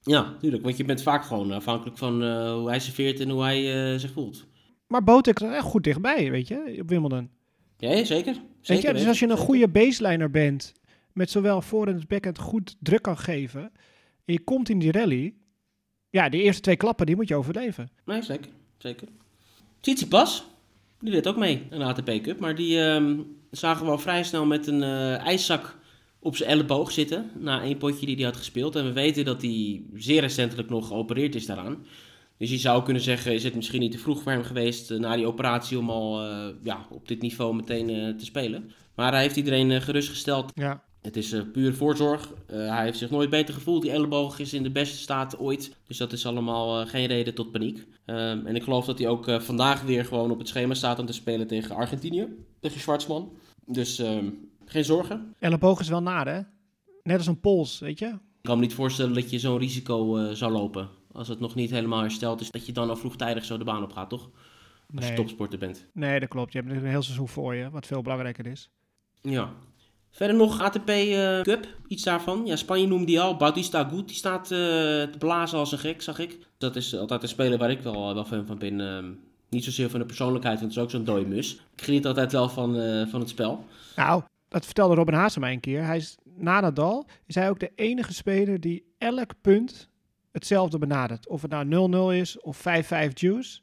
Ja, 0.00 0.36
tuurlijk. 0.40 0.62
Want 0.62 0.76
je 0.76 0.84
bent 0.84 1.02
vaak 1.02 1.24
gewoon 1.24 1.52
afhankelijk 1.52 1.98
van 1.98 2.22
eh, 2.22 2.52
hoe 2.52 2.68
hij 2.68 2.80
serveert 2.80 3.20
en 3.20 3.28
hoe 3.30 3.42
hij 3.42 3.92
eh, 3.92 3.98
zich 3.98 4.12
voelt. 4.12 4.46
Maar 4.86 5.04
Botek 5.04 5.40
is 5.40 5.48
echt 5.50 5.64
goed 5.64 5.84
dichtbij, 5.84 6.30
weet 6.30 6.48
je, 6.48 6.76
op 6.80 6.88
Wimbledon. 6.88 7.30
Ja, 7.76 7.90
ja, 7.92 8.04
zeker. 8.04 8.32
Weet 8.32 8.42
zeker 8.60 8.88
je, 8.88 8.94
dus 8.94 9.06
als 9.06 9.18
je 9.18 9.24
een 9.24 9.30
Zeker. 9.30 9.44
goede 9.44 9.68
baseliner 9.68 10.30
bent, 10.30 10.72
met 11.12 11.30
zowel 11.30 11.62
voor- 11.62 11.86
en 11.86 12.02
backhand 12.08 12.38
goed 12.38 12.76
druk 12.80 13.02
kan 13.02 13.18
geven, 13.18 13.62
en 14.24 14.32
je 14.32 14.40
komt 14.40 14.68
in 14.68 14.78
die 14.78 14.92
rally, 14.92 15.34
ja, 16.10 16.28
die 16.28 16.42
eerste 16.42 16.62
twee 16.62 16.76
klappen, 16.76 17.06
die 17.06 17.16
moet 17.16 17.28
je 17.28 17.34
overleven. 17.34 17.90
Nee, 18.04 18.22
zeker. 18.22 18.50
zeker. 18.78 19.08
Tsitsipas, 19.80 20.44
die 21.00 21.10
deed 21.12 21.26
ook 21.26 21.36
mee 21.36 21.66
de 21.70 21.84
ATP 21.84 22.22
Cup. 22.22 22.38
Maar 22.38 22.54
die 22.54 22.80
ehm, 22.84 23.20
zagen 23.50 23.84
we 23.84 23.90
al 23.90 23.98
vrij 23.98 24.22
snel 24.24 24.46
met 24.46 24.66
een 24.66 24.82
eh, 24.82 25.18
ijszak 25.18 25.78
op 26.22 26.36
zijn 26.36 26.50
elleboog 26.50 26.90
zitten. 26.90 27.30
Na 27.38 27.62
één 27.62 27.78
potje 27.78 28.06
die 28.06 28.16
hij 28.16 28.24
had 28.24 28.36
gespeeld. 28.36 28.76
En 28.76 28.84
we 28.84 28.92
weten 28.92 29.24
dat 29.24 29.42
hij 29.42 29.82
zeer 29.94 30.20
recentelijk 30.20 30.68
nog 30.68 30.86
geopereerd 30.86 31.34
is 31.34 31.46
daaraan. 31.46 31.84
Dus 32.42 32.50
je 32.50 32.58
zou 32.58 32.82
kunnen 32.82 33.02
zeggen, 33.02 33.34
is 33.34 33.44
het 33.44 33.54
misschien 33.54 33.80
niet 33.80 33.92
te 33.92 33.98
vroeg 33.98 34.22
voor 34.22 34.32
hem 34.32 34.42
geweest 34.42 34.90
eh, 34.90 34.98
na 34.98 35.16
die 35.16 35.26
operatie 35.26 35.78
om 35.78 35.90
al 35.90 36.24
eh, 36.24 36.46
ja, 36.62 36.86
op 36.90 37.08
dit 37.08 37.22
niveau 37.22 37.54
meteen 37.54 37.90
eh, 37.90 38.14
te 38.14 38.24
spelen. 38.24 38.70
Maar 38.94 39.12
hij 39.12 39.22
heeft 39.22 39.36
iedereen 39.36 39.82
gerustgesteld 39.82 40.50
Ja, 40.54 40.82
het 41.00 41.16
is 41.16 41.34
puur 41.52 41.74
voorzorg. 41.74 42.32
Hij 42.46 42.84
heeft 42.84 42.98
zich 42.98 43.10
nooit 43.10 43.30
beter 43.30 43.54
gevoeld. 43.54 43.82
Die 43.82 43.90
elleboog 43.90 44.38
is 44.38 44.54
in 44.54 44.62
de 44.62 44.70
beste 44.70 44.96
staat 44.96 45.38
ooit. 45.38 45.76
Dus 45.86 45.96
dat 45.96 46.12
is 46.12 46.26
allemaal 46.26 46.86
geen 46.86 47.06
reden 47.06 47.34
tot 47.34 47.52
paniek. 47.52 47.86
Ehm, 48.04 48.46
en 48.46 48.56
ik 48.56 48.62
geloof 48.62 48.84
dat 48.84 48.98
hij 48.98 49.08
ook 49.08 49.42
vandaag 49.42 49.82
weer 49.82 50.04
gewoon 50.04 50.30
op 50.30 50.38
het 50.38 50.48
schema 50.48 50.74
staat 50.74 50.98
om 50.98 51.06
te 51.06 51.12
spelen 51.12 51.46
tegen 51.46 51.76
Argentinië. 51.76 52.28
Tegen 52.60 52.80
Schwarzman. 52.80 53.32
Dus 53.66 53.98
ehm, 53.98 54.26
geen 54.72 54.84
zorgen. 54.84 55.34
elleboog 55.38 55.80
is 55.80 55.88
wel 55.88 56.02
naar, 56.02 56.26
hè? 56.26 56.40
Net 57.02 57.18
als 57.18 57.26
een 57.26 57.40
pols, 57.40 57.78
weet 57.78 57.98
je? 57.98 58.06
Ik 58.06 58.48
kan 58.48 58.56
me 58.56 58.62
niet 58.62 58.74
voorstellen 58.74 59.14
dat 59.14 59.30
je 59.30 59.38
zo'n 59.38 59.58
risico 59.58 60.16
eh, 60.16 60.32
zou 60.32 60.52
lopen. 60.52 60.88
Als 61.12 61.28
het 61.28 61.40
nog 61.40 61.54
niet 61.54 61.70
helemaal 61.70 62.00
hersteld 62.00 62.40
is. 62.40 62.50
Dat 62.50 62.66
je 62.66 62.72
dan 62.72 62.88
al 62.88 62.96
vroegtijdig 62.96 63.44
zo 63.44 63.58
de 63.58 63.64
baan 63.64 63.82
op 63.82 63.92
gaat, 63.92 64.08
toch? 64.08 64.30
Als 64.96 65.08
je 65.08 65.14
topsporter 65.14 65.58
bent. 65.58 65.86
Nee, 65.92 66.20
dat 66.20 66.28
klopt. 66.28 66.52
Je 66.52 66.58
hebt 66.58 66.70
een 66.70 66.84
heel 66.84 67.02
seizoen 67.02 67.28
voor 67.28 67.54
je, 67.54 67.70
wat 67.70 67.86
veel 67.86 68.02
belangrijker 68.02 68.46
is. 68.46 68.70
Ja. 69.22 69.52
Verder 70.10 70.36
nog 70.36 70.60
ATP 70.60 70.88
eh, 70.88 71.40
Cup, 71.40 71.66
iets 71.86 72.02
daarvan. 72.02 72.46
Ja, 72.46 72.56
Spanje 72.56 72.86
noemde 72.86 73.06
die 73.06 73.20
al. 73.20 73.36
Bautista 73.36 73.84
Agut, 73.84 74.06
die 74.06 74.16
staat 74.16 74.42
eh, 74.42 74.48
te 74.48 75.14
blazen 75.18 75.58
als 75.58 75.72
een 75.72 75.78
gek, 75.78 76.02
zag 76.02 76.18
ik. 76.18 76.38
Dat 76.58 76.76
is 76.76 76.96
altijd 76.96 77.22
een 77.22 77.28
speler 77.28 77.58
waar 77.58 77.70
ik 77.70 77.80
wel, 77.80 78.14
wel 78.14 78.24
fan 78.24 78.46
van 78.46 78.58
ben. 78.58 78.80
Ehm, 78.80 79.10
niet 79.48 79.64
zozeer 79.64 79.90
van 79.90 80.00
de 80.00 80.06
persoonlijkheid, 80.06 80.60
want 80.60 80.74
het 80.74 80.78
is 80.78 80.84
ook 80.84 80.90
zo'n 80.90 81.14
dode 81.14 81.26
mus. 81.28 81.52
Ik 81.76 81.82
geniet 81.82 82.06
altijd 82.06 82.32
wel 82.32 82.48
van, 82.48 82.76
eh, 82.76 83.06
van 83.06 83.20
het 83.20 83.28
spel. 83.28 83.64
Nou, 83.96 84.22
dat 84.52 84.64
vertelde 84.64 84.94
Robin 84.94 85.14
Haase 85.14 85.40
mij 85.40 85.52
een 85.52 85.60
keer. 85.60 85.84
Hij 85.84 85.96
is, 85.96 86.16
na 86.24 86.60
Nadal 86.60 87.06
is 87.26 87.34
hij 87.34 87.48
ook 87.50 87.60
de 87.60 87.72
enige 87.74 88.14
speler 88.14 88.60
die 88.60 88.84
elk 88.98 89.32
punt 89.40 89.88
hetzelfde 90.32 90.78
benadert. 90.78 91.28
Of 91.28 91.42
het 91.42 91.50
nou 91.50 92.14
0-0 92.16 92.20
is 92.20 92.40
of 92.40 92.58
5-5 92.58 92.60
juice. 93.14 93.60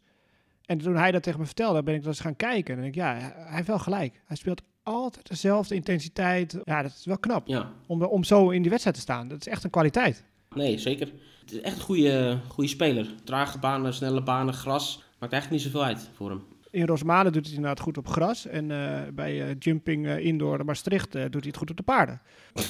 En 0.65 0.78
toen 0.78 0.95
hij 0.95 1.12
dat 1.12 1.23
tegen 1.23 1.39
me 1.39 1.45
vertelde, 1.45 1.84
ben 1.84 1.93
ik 1.93 1.99
dat 1.99 2.10
eens 2.10 2.19
gaan 2.19 2.36
kijken. 2.36 2.75
En 2.75 2.82
denk 2.82 2.93
ik, 2.93 3.02
ja, 3.02 3.13
hij 3.36 3.56
heeft 3.56 3.67
wel 3.67 3.80
gelijk. 3.80 4.21
Hij 4.25 4.38
speelt 4.38 4.62
altijd 4.84 5.28
dezelfde 5.30 5.75
intensiteit. 5.75 6.58
Ja, 6.63 6.82
dat 6.82 6.91
is 6.91 7.06
wel 7.06 7.17
knap. 7.19 7.47
Ja, 7.47 7.71
Om, 7.88 8.04
om 8.04 8.23
zo 8.23 8.49
in 8.49 8.62
die 8.62 8.69
wedstrijd 8.69 8.95
te 8.95 9.02
staan. 9.02 9.28
Dat 9.28 9.39
is 9.39 9.47
echt 9.47 9.63
een 9.63 9.69
kwaliteit. 9.69 10.23
nee, 10.56 10.78
zeker. 10.78 11.12
Het 11.39 11.52
is 11.52 11.62
echt 11.62 11.75
een 11.75 11.82
goede, 11.82 12.39
goede 12.47 12.69
speler. 12.69 13.08
Trage 13.23 13.60
banen, 13.60 13.93
snelle 13.93 14.23
banen, 14.23 14.54
gras. 14.54 15.04
Maakt 15.19 15.34
eigenlijk 15.34 15.63
niet 15.63 15.71
zoveel 15.71 15.88
uit 15.88 16.10
voor 16.15 16.30
hem. 16.30 16.43
In 16.71 16.86
Rosmalen 16.86 17.32
doet 17.32 17.34
hij 17.34 17.43
het 17.43 17.55
inderdaad 17.55 17.79
goed 17.79 17.97
op 17.97 18.08
gras. 18.08 18.47
En 18.47 18.71
eh, 18.71 19.01
bij 19.13 19.41
eh, 19.41 19.55
Jumping 19.60 20.08
eh, 20.08 20.25
Indoor 20.25 20.65
Maastricht 20.65 21.12
doet 21.12 21.21
hij 21.21 21.41
het 21.41 21.58
goed 21.58 21.69
op 21.69 21.77
de 21.77 21.84
paarden. 21.84 22.21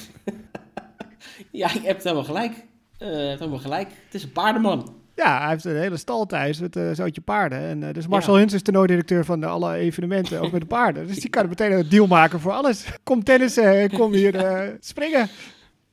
Ja, 1.52 1.70
je 1.72 1.80
hebt 1.80 2.02
helemaal 2.02 2.24
gelijk. 2.24 2.52
Je 2.98 3.04
hebt 3.04 3.38
helemaal 3.38 3.58
gelijk. 3.58 3.88
Het 4.04 4.14
is 4.14 4.22
een 4.22 4.32
paardenman. 4.32 4.94
Ja, 5.14 5.40
hij 5.40 5.48
heeft 5.48 5.64
een 5.64 5.76
hele 5.76 5.96
stal 5.96 6.26
thuis 6.26 6.60
met 6.60 6.76
een 6.76 6.94
zootje 6.94 7.20
paarden. 7.20 7.58
En 7.58 7.92
dus 7.92 8.06
Marcel 8.06 8.34
Ja. 8.34 8.38
Huns 8.38 8.52
is 8.52 8.62
toernooidirecteur 8.62 9.24
van 9.24 9.44
alle 9.44 9.74
evenementen, 9.74 10.40
ook 10.40 10.52
met 10.52 10.60
de 10.60 10.66
paarden. 10.66 11.06
Dus 11.06 11.20
die 11.20 11.30
kan 11.30 11.48
meteen 11.48 11.72
een 11.72 11.88
deal 11.88 12.06
maken 12.06 12.40
voor 12.40 12.52
alles. 12.52 12.86
Kom 13.02 13.24
tennissen, 13.24 13.90
kom 13.90 14.12
hier 14.12 14.76
springen. 14.80 15.28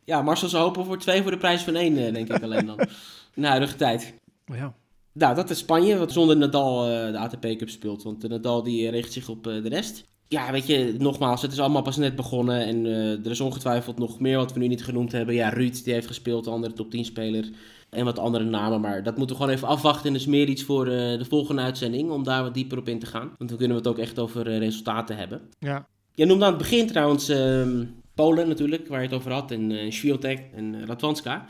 Ja, 0.04 0.22
Marcel 0.22 0.50
zou 0.50 0.64
hopen 0.64 0.86
voor 0.86 0.98
twee 0.98 1.22
voor 1.22 1.32
de 1.32 1.38
prijs 1.38 1.64
van 1.64 1.76
één, 1.76 2.14
denk 2.14 2.30
ik 2.30 2.44
alleen 2.44 2.66
dan. 2.66 2.80
De 3.34 3.48
huidige 3.48 3.76
tijd. 3.76 4.14
Ja. 4.46 4.74
Nou, 5.18 5.36
dat 5.36 5.50
is 5.50 5.58
Spanje, 5.58 5.98
wat 5.98 6.12
zonder 6.12 6.38
Nadal 6.38 6.88
eh, 6.88 7.12
de 7.12 7.18
ATP 7.18 7.58
Cup 7.58 7.70
speelt. 7.70 8.04
Want 8.04 8.22
de 8.22 8.28
Nadal 8.28 8.64
die 8.64 8.90
richt 8.90 9.14
zich 9.14 9.30
op 9.30 9.48
eh, 9.48 9.64
de 9.64 9.70
rest. 9.70 10.06
Ja, 10.30 10.52
weet 10.52 10.68
je, 10.68 10.96
nogmaals, 10.98 11.42
het 11.42 11.52
is 11.52 11.60
allemaal 11.60 11.82
pas 11.82 11.98
net 11.98 12.16
begonnen. 12.16 12.66
En 12.66 12.86
eh, 12.86 13.26
er 13.26 13.32
is 13.32 13.42
ongetwijfeld 13.42 14.00
nog 14.00 14.20
meer 14.20 14.38
wat 14.38 14.54
we 14.54 14.60
nu 14.60 14.68
niet 14.68 14.84
genoemd 14.84 15.12
hebben. 15.12 15.36
Ja, 15.36 15.50
Ruud, 15.50 15.84
die 15.84 15.94
heeft 15.94 16.08
gespeeld, 16.08 16.44
de 16.44 16.50
andere 16.50 16.74
top 16.74 16.92
10 16.92 17.06
speler. 17.06 17.50
En 17.90 18.06
wat 18.06 18.20
andere 18.20 18.44
namen, 18.44 18.82
maar 18.82 19.04
dat 19.04 19.18
moeten 19.18 19.36
we 19.36 19.42
gewoon 19.42 19.58
even 19.58 19.68
afwachten. 19.68 20.10
En 20.10 20.16
is 20.16 20.26
meer 20.26 20.48
iets 20.48 20.64
voor 20.64 20.88
eh, 20.88 21.18
de 21.18 21.26
volgende 21.30 21.62
uitzending, 21.62 22.12
om 22.12 22.24
daar 22.24 22.44
wat 22.44 22.54
dieper 22.54 22.78
op 22.78 22.90
in 22.90 23.00
te 23.00 23.06
gaan. 23.06 23.32
Want 23.38 23.50
dan 23.50 23.58
kunnen 23.58 23.78
we 23.78 23.84
het 23.84 23.92
ook 23.92 23.98
echt 23.98 24.20
over 24.20 24.48
eh, 24.48 24.58
resultaten 24.58 25.18
hebben. 25.18 25.42
Ja. 25.60 25.88
Je 26.14 26.26
noemde 26.26 26.46
aan 26.46 26.54
het 26.54 26.62
begin 26.62 26.88
trouwens 26.88 27.30
ehm, 27.30 27.86
Polen 28.16 28.48
natuurlijk, 28.48 28.88
waar 28.88 29.02
je 29.02 29.08
het 29.08 29.16
over 29.16 29.32
had. 29.32 29.52
En 29.52 29.70
uh, 29.70 29.92
Swiatek 29.92 30.46
en 30.56 30.86
Radwanska. 30.86 31.46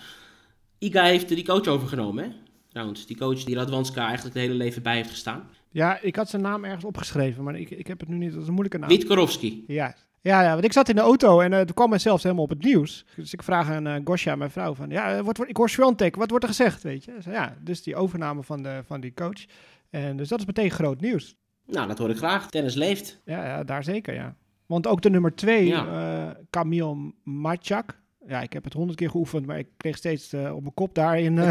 Iga 0.80 1.04
heeft 1.04 1.30
die 1.30 1.46
coach 1.46 1.68
overgenomen, 1.68 2.24
hè? 2.24 2.30
Trouwens, 2.78 3.06
die 3.06 3.18
coach 3.18 3.44
die 3.44 3.56
Radwanska 3.56 4.06
eigenlijk 4.06 4.36
het 4.36 4.44
hele 4.44 4.56
leven 4.58 4.84
bij 4.84 4.96
heeft 4.96 5.10
gestaan. 5.10 5.50
ja, 5.72 6.00
ik 6.02 6.16
had 6.16 6.30
zijn 6.30 6.42
naam 6.42 6.64
ergens 6.64 6.84
opgeschreven, 6.84 7.44
maar 7.44 7.56
ik, 7.56 7.70
ik 7.70 7.88
heb 7.88 8.00
het 8.00 8.10
nu 8.10 8.18
niet. 8.18 8.32
Dat 8.32 8.42
is 8.42 8.48
een 8.48 8.54
moeilijke 8.54 8.78
naam. 8.80 8.90
Witkorowski. 8.90 9.64
Ja, 9.68 9.96
Ja, 10.22 10.42
ja, 10.42 10.52
want 10.52 10.64
ik 10.64 10.74
zat 10.74 10.90
in 10.90 10.96
de 10.96 11.02
auto 11.02 11.40
en 11.40 11.52
uh, 11.52 11.60
toen 11.60 11.74
kwam 11.74 11.90
hij 11.90 12.00
zelfs 12.00 12.24
helemaal 12.24 12.44
op 12.44 12.50
het 12.50 12.64
nieuws. 12.64 13.06
Dus 13.16 13.34
ik 13.34 13.44
vraag 13.44 13.70
aan 13.70 13.88
uh, 13.88 13.96
Gosja, 14.04 14.36
mijn 14.36 14.52
vrouw, 14.52 14.74
van 14.74 14.90
ja, 14.90 15.24
wat, 15.24 15.38
wordt, 15.38 15.52
ik 15.52 15.58
hoor 15.58 15.70
Swantek, 15.70 16.16
wat 16.16 16.30
wordt 16.30 16.44
er 16.44 16.50
gezegd, 16.50 16.84
weet 16.84 17.04
je? 17.04 17.18
Ja, 17.30 17.58
dus 17.64 17.84
die 17.84 17.96
overname 17.96 18.44
van, 18.44 18.64
de, 18.64 18.82
van 18.86 19.02
die 19.02 19.14
coach. 19.14 19.46
En 19.90 20.18
dus 20.18 20.30
dat 20.30 20.40
is 20.40 20.46
meteen 20.46 20.72
groot 20.72 21.02
nieuws. 21.02 21.36
Nou, 21.66 21.88
dat 21.88 21.98
hoor 21.98 22.10
ik 22.10 22.18
graag. 22.18 22.50
Tennis 22.50 22.76
leeft. 22.76 23.22
Ja, 23.26 23.46
ja 23.46 23.64
daar 23.64 23.84
zeker, 23.84 24.14
ja. 24.14 24.36
Want 24.66 24.88
ook 24.88 25.02
de 25.02 25.10
nummer 25.10 25.36
twee, 25.36 25.66
ja. 25.66 26.26
uh, 26.28 26.32
Camille 26.50 27.14
Machak. 27.24 28.00
Ja, 28.28 28.42
ik 28.42 28.54
heb 28.54 28.64
het 28.64 28.74
honderd 28.74 28.98
keer 28.98 29.10
geoefend, 29.10 29.46
maar 29.46 29.58
ik 29.58 29.68
kreeg 29.78 29.98
steeds 29.98 30.34
op 30.34 30.62
mijn 30.62 30.74
kop 30.74 30.96
daarin. 30.96 31.40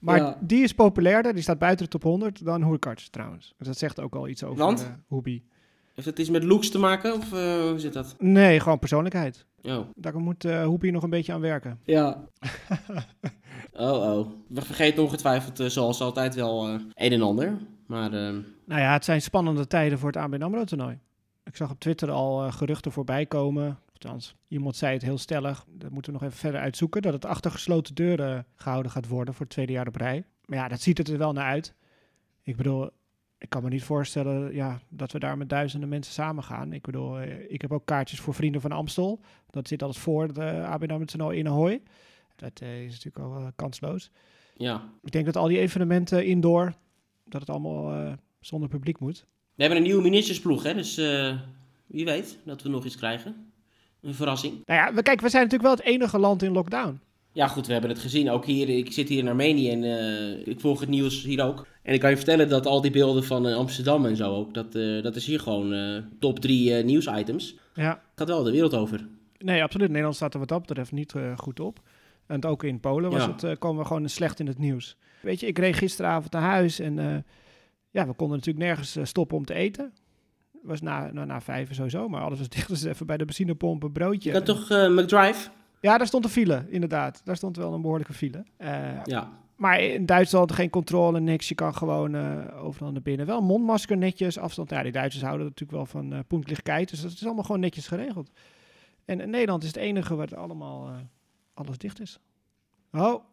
maar 0.00 0.18
ja. 0.18 0.38
die 0.40 0.62
is 0.62 0.74
populairder, 0.74 1.32
die 1.32 1.42
staat 1.42 1.58
buiten 1.58 1.84
de 1.84 1.90
top 1.90 2.02
100 2.02 2.44
dan 2.44 2.64
Hurkacz 2.64 3.08
trouwens. 3.08 3.54
Dus 3.58 3.66
dat 3.66 3.78
zegt 3.78 4.00
ook 4.00 4.14
al 4.14 4.28
iets 4.28 4.44
over 4.44 4.58
Want? 4.58 4.90
Hobie. 5.06 5.44
Heeft 5.94 6.06
het 6.06 6.18
iets 6.18 6.30
met 6.30 6.42
looks 6.44 6.70
te 6.70 6.78
maken 6.78 7.14
of 7.14 7.32
uh, 7.32 7.60
hoe 7.60 7.74
zit 7.76 7.92
dat? 7.92 8.14
Nee, 8.18 8.60
gewoon 8.60 8.78
persoonlijkheid. 8.78 9.46
Oh. 9.62 9.78
Daar 9.94 10.18
moet 10.18 10.44
uh, 10.44 10.64
Hoepie 10.64 10.92
nog 10.92 11.02
een 11.02 11.10
beetje 11.10 11.32
aan 11.32 11.40
werken. 11.40 11.80
Ja. 11.84 12.24
oh, 13.72 14.18
oh. 14.18 14.26
We 14.48 14.62
vergeten 14.62 15.02
ongetwijfeld, 15.02 15.60
uh, 15.60 15.66
zoals 15.66 16.00
altijd, 16.00 16.34
wel 16.34 16.68
een 16.68 17.12
en 17.12 17.22
ander. 17.22 17.58
Maar, 17.86 18.10
nou 18.10 18.80
ja, 18.80 18.92
het 18.92 19.04
zijn 19.04 19.22
spannende 19.22 19.66
tijden 19.66 19.98
voor 19.98 20.08
het 20.08 20.16
ABN 20.16 20.42
AMRO-toernooi. 20.42 20.98
Ik 21.44 21.56
zag 21.56 21.70
op 21.70 21.80
Twitter 21.80 22.10
al 22.10 22.50
geruchten 22.50 22.92
voorbij 22.92 23.26
komen. 23.26 23.78
Althans, 24.04 24.34
iemand 24.48 24.76
zei 24.76 24.92
het 24.92 25.02
heel 25.02 25.18
stellig. 25.18 25.64
Dat 25.68 25.90
moeten 25.90 26.12
we 26.12 26.18
nog 26.18 26.28
even 26.28 26.40
verder 26.40 26.60
uitzoeken. 26.60 27.02
Dat 27.02 27.12
het 27.12 27.24
achter 27.24 27.50
gesloten 27.50 27.94
deuren 27.94 28.46
gehouden 28.54 28.92
gaat 28.92 29.08
worden 29.08 29.34
voor 29.34 29.44
het 29.44 29.54
tweede 29.54 29.72
jaar 29.72 29.86
op 29.86 29.96
rij. 29.96 30.24
Maar 30.44 30.58
ja, 30.58 30.68
dat 30.68 30.80
ziet 30.80 30.98
het 30.98 31.08
er 31.08 31.18
wel 31.18 31.32
naar 31.32 31.44
uit. 31.44 31.74
Ik 32.42 32.56
bedoel, 32.56 32.90
ik 33.38 33.48
kan 33.48 33.62
me 33.62 33.68
niet 33.68 33.82
voorstellen 33.82 34.54
ja, 34.54 34.80
dat 34.88 35.12
we 35.12 35.18
daar 35.18 35.36
met 35.36 35.48
duizenden 35.48 35.88
mensen 35.88 36.12
samen 36.12 36.44
gaan. 36.44 36.72
Ik 36.72 36.82
bedoel, 36.82 37.22
ik 37.48 37.60
heb 37.60 37.72
ook 37.72 37.86
kaartjes 37.86 38.20
voor 38.20 38.34
Vrienden 38.34 38.60
van 38.60 38.72
Amstel. 38.72 39.20
Dat 39.50 39.68
zit 39.68 39.82
altijd 39.82 40.02
voor 40.02 40.32
de 40.32 40.66
AMRO 40.66 41.04
toernooi 41.04 41.38
in 41.38 41.48
Ahoy. 41.48 41.82
Dat 42.36 42.60
uh, 42.62 42.84
is 42.84 42.90
natuurlijk 42.92 43.24
al 43.24 43.40
uh, 43.40 43.46
kansloos. 43.56 44.10
Ja. 44.56 44.92
Ik 45.02 45.12
denk 45.12 45.24
dat 45.24 45.36
al 45.36 45.48
die 45.48 45.58
evenementen 45.58 46.26
indoor, 46.26 46.74
dat 47.24 47.40
het 47.40 47.50
allemaal 47.50 47.94
uh, 47.94 48.12
zonder 48.40 48.68
publiek 48.68 48.98
moet. 49.00 49.26
We 49.54 49.62
hebben 49.62 49.78
een 49.78 49.86
nieuwe 49.86 50.02
ministersploeg, 50.02 50.62
hè? 50.62 50.74
dus 50.74 50.96
wie 51.86 52.04
weet 52.04 52.38
dat 52.44 52.62
we 52.62 52.68
nog 52.68 52.84
iets 52.84 52.96
krijgen. 52.96 53.52
Een 54.02 54.14
verrassing. 54.14 54.62
Nou 54.66 54.80
ja, 54.80 54.94
we, 54.94 55.02
kijk, 55.02 55.20
we 55.20 55.28
zijn 55.28 55.42
natuurlijk 55.42 55.70
wel 55.70 55.78
het 55.78 55.94
enige 55.94 56.18
land 56.18 56.42
in 56.42 56.52
lockdown. 56.52 57.00
Ja, 57.32 57.48
goed, 57.48 57.66
we 57.66 57.72
hebben 57.72 57.90
het 57.90 57.98
gezien. 57.98 58.30
Ook 58.30 58.44
hier, 58.44 58.68
ik 58.68 58.92
zit 58.92 59.08
hier 59.08 59.18
in 59.18 59.28
Armenië 59.28 59.70
en 59.70 59.82
uh, 59.82 60.46
ik 60.46 60.60
volg 60.60 60.80
het 60.80 60.88
nieuws 60.88 61.22
hier 61.22 61.42
ook. 61.44 61.66
En 61.82 61.94
ik 61.94 62.00
kan 62.00 62.10
je 62.10 62.16
vertellen 62.16 62.48
dat 62.48 62.66
al 62.66 62.80
die 62.80 62.90
beelden 62.90 63.24
van 63.24 63.46
uh, 63.46 63.56
Amsterdam 63.56 64.06
en 64.06 64.16
zo 64.16 64.34
ook, 64.34 64.54
dat, 64.54 64.74
uh, 64.74 65.02
dat 65.02 65.16
is 65.16 65.26
hier 65.26 65.40
gewoon 65.40 66.04
top 66.18 66.38
drie 66.38 66.72
nieuwsitems. 66.72 67.56
Ja. 67.74 68.02
Gaat 68.14 68.28
wel 68.28 68.42
de 68.42 68.50
wereld 68.50 68.74
over. 68.74 69.08
Nee, 69.38 69.62
absoluut. 69.62 69.88
Nederland 69.88 70.14
staat 70.16 70.32
er 70.32 70.38
wat 70.38 70.48
dat 70.48 70.66
betreft 70.66 70.92
niet 70.92 71.14
goed 71.36 71.60
op. 71.60 71.80
En 72.26 72.44
ook 72.44 72.64
in 72.64 72.80
Polen 72.80 73.10
was 73.10 73.24
ja. 73.24 73.34
het, 73.36 73.58
komen 73.58 73.82
we 73.82 73.86
gewoon 73.86 74.08
slecht 74.08 74.40
in 74.40 74.46
het 74.46 74.58
nieuws. 74.58 74.96
Weet 75.20 75.40
je, 75.40 75.46
ik 75.46 75.58
reed 75.58 75.76
gisteravond 75.76 76.32
naar 76.32 76.42
huis 76.42 76.78
en 76.78 77.24
ja, 77.90 78.06
we 78.06 78.12
konden 78.12 78.36
natuurlijk 78.36 78.64
nergens 78.64 78.96
stoppen 79.02 79.36
om 79.36 79.44
te 79.44 79.54
eten. 79.54 79.92
Was 80.68 80.80
na, 80.80 81.10
na, 81.12 81.24
na 81.24 81.40
vijf 81.40 81.74
sowieso, 81.74 82.08
maar 82.08 82.22
alles 82.22 82.38
was 82.38 82.48
dicht. 82.56 82.68
Dus 82.68 82.84
even 82.84 83.06
bij 83.06 83.16
de 83.16 83.24
benzinepomp 83.24 83.82
een 83.82 83.92
broodje. 83.92 84.32
Je 84.32 84.42
kan 84.42 84.56
toch 84.56 84.68
McDrive? 84.68 85.50
Ja, 85.80 85.98
daar 85.98 86.06
stond 86.06 86.24
een 86.24 86.30
file, 86.30 86.64
inderdaad. 86.68 87.20
Daar 87.24 87.36
stond 87.36 87.56
wel 87.56 87.72
een 87.72 87.80
behoorlijke 87.80 88.12
file. 88.12 88.44
Uh, 88.58 89.04
ja. 89.04 89.32
Maar 89.56 89.80
in 89.80 90.06
Duitsland 90.06 90.52
geen 90.52 90.70
controle, 90.70 91.20
niks. 91.20 91.48
Je 91.48 91.54
kan 91.54 91.74
gewoon 91.74 92.14
uh, 92.14 92.64
overal 92.64 92.92
naar 92.92 93.02
binnen. 93.02 93.26
Wel 93.26 93.42
mondmasker 93.42 93.96
netjes, 93.96 94.38
afstand. 94.38 94.70
Ja, 94.70 94.82
die 94.82 94.92
Duitsers 94.92 95.24
houden 95.24 95.46
natuurlijk 95.46 95.78
wel 95.78 95.86
van 95.86 96.12
uh. 96.12 96.76
Dus 96.86 97.00
dat 97.00 97.10
is 97.12 97.24
allemaal 97.24 97.44
gewoon 97.44 97.60
netjes 97.60 97.86
geregeld. 97.86 98.30
En 99.04 99.20
in 99.20 99.30
Nederland 99.30 99.62
is 99.62 99.68
het 99.68 99.76
enige 99.76 100.14
waar 100.14 100.36
allemaal 100.36 100.90
alles 101.54 101.78
dicht 101.78 102.00
is. 102.00 102.18
Oh, 102.92 103.24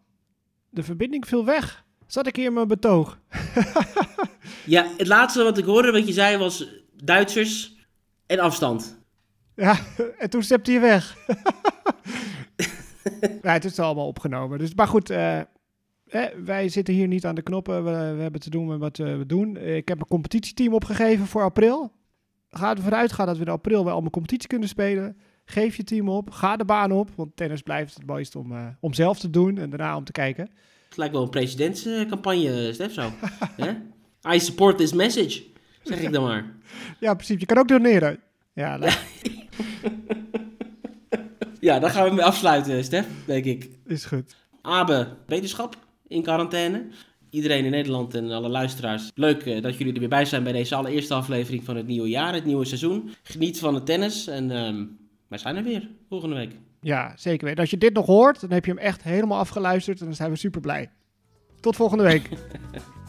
de 0.69 0.83
verbinding 0.83 1.27
viel 1.27 1.45
weg. 1.45 1.85
Zat 2.07 2.27
ik 2.27 2.35
hier 2.35 2.45
in 2.45 2.53
mijn 2.53 2.67
betoog? 2.67 3.19
ja, 4.65 4.87
het 4.97 5.07
laatste 5.07 5.43
wat 5.43 5.57
ik 5.57 5.65
hoorde 5.65 5.91
wat 5.91 6.07
je 6.07 6.13
zei 6.13 6.37
was 6.37 6.67
Duitsers 7.05 7.75
en 8.25 8.39
afstand. 8.39 8.99
Ja, 9.55 9.79
en 10.19 10.29
toen 10.29 10.43
stepte 10.43 10.71
je 10.71 10.79
weg. 10.79 11.17
ja, 13.41 13.51
het 13.51 13.65
is 13.65 13.79
allemaal 13.79 14.07
opgenomen. 14.07 14.59
Dus, 14.59 14.73
maar 14.73 14.87
goed, 14.87 15.11
uh, 15.11 15.39
eh, 15.39 15.45
wij 16.45 16.69
zitten 16.69 16.93
hier 16.93 17.07
niet 17.07 17.25
aan 17.25 17.35
de 17.35 17.41
knoppen. 17.41 17.83
We, 17.83 18.13
we 18.15 18.21
hebben 18.21 18.41
te 18.41 18.49
doen 18.49 18.67
met 18.67 18.79
wat 18.79 18.97
we 18.97 19.23
doen. 19.27 19.57
Ik 19.57 19.87
heb 19.87 19.99
een 19.99 20.07
competitieteam 20.07 20.73
opgegeven 20.73 21.25
voor 21.25 21.43
april. 21.43 21.91
Ga 22.49 22.75
ervan 22.75 22.95
uitgaan 22.95 23.25
dat 23.25 23.37
we 23.37 23.45
in 23.45 23.51
april 23.51 23.83
wel 23.83 23.93
allemaal 23.93 24.11
competitie 24.11 24.47
kunnen 24.47 24.67
spelen. 24.67 25.17
Geef 25.45 25.75
je 25.75 25.83
team 25.83 26.09
op. 26.09 26.29
Ga 26.29 26.55
de 26.55 26.65
baan 26.65 26.91
op. 26.91 27.09
Want 27.15 27.35
tennis 27.35 27.61
blijft 27.61 27.95
het 27.95 28.05
mooist 28.05 28.35
om, 28.35 28.51
uh, 28.51 28.67
om 28.79 28.93
zelf 28.93 29.19
te 29.19 29.29
doen 29.29 29.57
en 29.57 29.69
daarna 29.69 29.95
om 29.95 30.03
te 30.03 30.11
kijken. 30.11 30.49
Het 30.87 30.97
lijkt 30.97 31.13
wel 31.13 31.23
een 31.23 31.29
presidentscampagne, 31.29 32.73
Stef, 32.73 32.93
zo. 32.93 33.09
I 34.33 34.39
support 34.39 34.77
this 34.77 34.93
message, 34.93 35.43
zeg 35.85 36.01
ik 36.01 36.11
dan 36.11 36.23
maar. 36.23 36.45
Ja, 36.99 37.13
precies. 37.13 37.39
Je 37.39 37.45
kan 37.45 37.57
ook 37.57 37.67
doneren. 37.67 38.19
Ja, 38.53 38.79
ja, 41.59 41.79
daar 41.79 41.89
gaan 41.89 42.09
we 42.09 42.15
mee 42.15 42.25
afsluiten, 42.25 42.83
Stef, 42.83 43.07
denk 43.25 43.45
ik. 43.45 43.69
Is 43.85 44.05
goed. 44.05 44.35
Abe, 44.61 45.07
wetenschap 45.27 45.77
in 46.07 46.23
quarantaine. 46.23 46.85
Iedereen 47.29 47.65
in 47.65 47.71
Nederland 47.71 48.13
en 48.13 48.31
alle 48.31 48.49
luisteraars, 48.49 49.11
leuk 49.15 49.45
uh, 49.45 49.61
dat 49.61 49.77
jullie 49.77 49.93
er 49.93 49.99
weer 49.99 50.09
bij 50.09 50.25
zijn 50.25 50.43
bij 50.43 50.51
deze 50.51 50.75
allereerste 50.75 51.13
aflevering 51.13 51.63
van 51.63 51.75
het 51.75 51.87
nieuwe 51.87 52.09
jaar, 52.09 52.33
het 52.33 52.45
nieuwe 52.45 52.65
seizoen. 52.65 53.09
Geniet 53.23 53.59
van 53.59 53.73
het 53.73 53.85
tennis 53.85 54.27
en 54.27 54.49
uh, 54.51 54.85
wij 55.27 55.37
zijn 55.37 55.55
er 55.55 55.63
weer 55.63 55.89
volgende 56.09 56.35
week. 56.35 56.51
Ja, 56.81 57.13
zeker 57.15 57.45
weten. 57.45 57.59
Als 57.61 57.69
je 57.69 57.77
dit 57.77 57.93
nog 57.93 58.05
hoort, 58.05 58.41
dan 58.41 58.51
heb 58.51 58.65
je 58.65 58.71
hem 58.71 58.79
echt 58.79 59.03
helemaal 59.03 59.39
afgeluisterd 59.39 59.99
en 59.99 60.05
dan 60.05 60.15
zijn 60.15 60.31
we 60.31 60.37
super 60.37 60.61
blij. 60.61 60.89
Tot 61.59 61.75
volgende 61.75 62.03
week. 62.03 62.29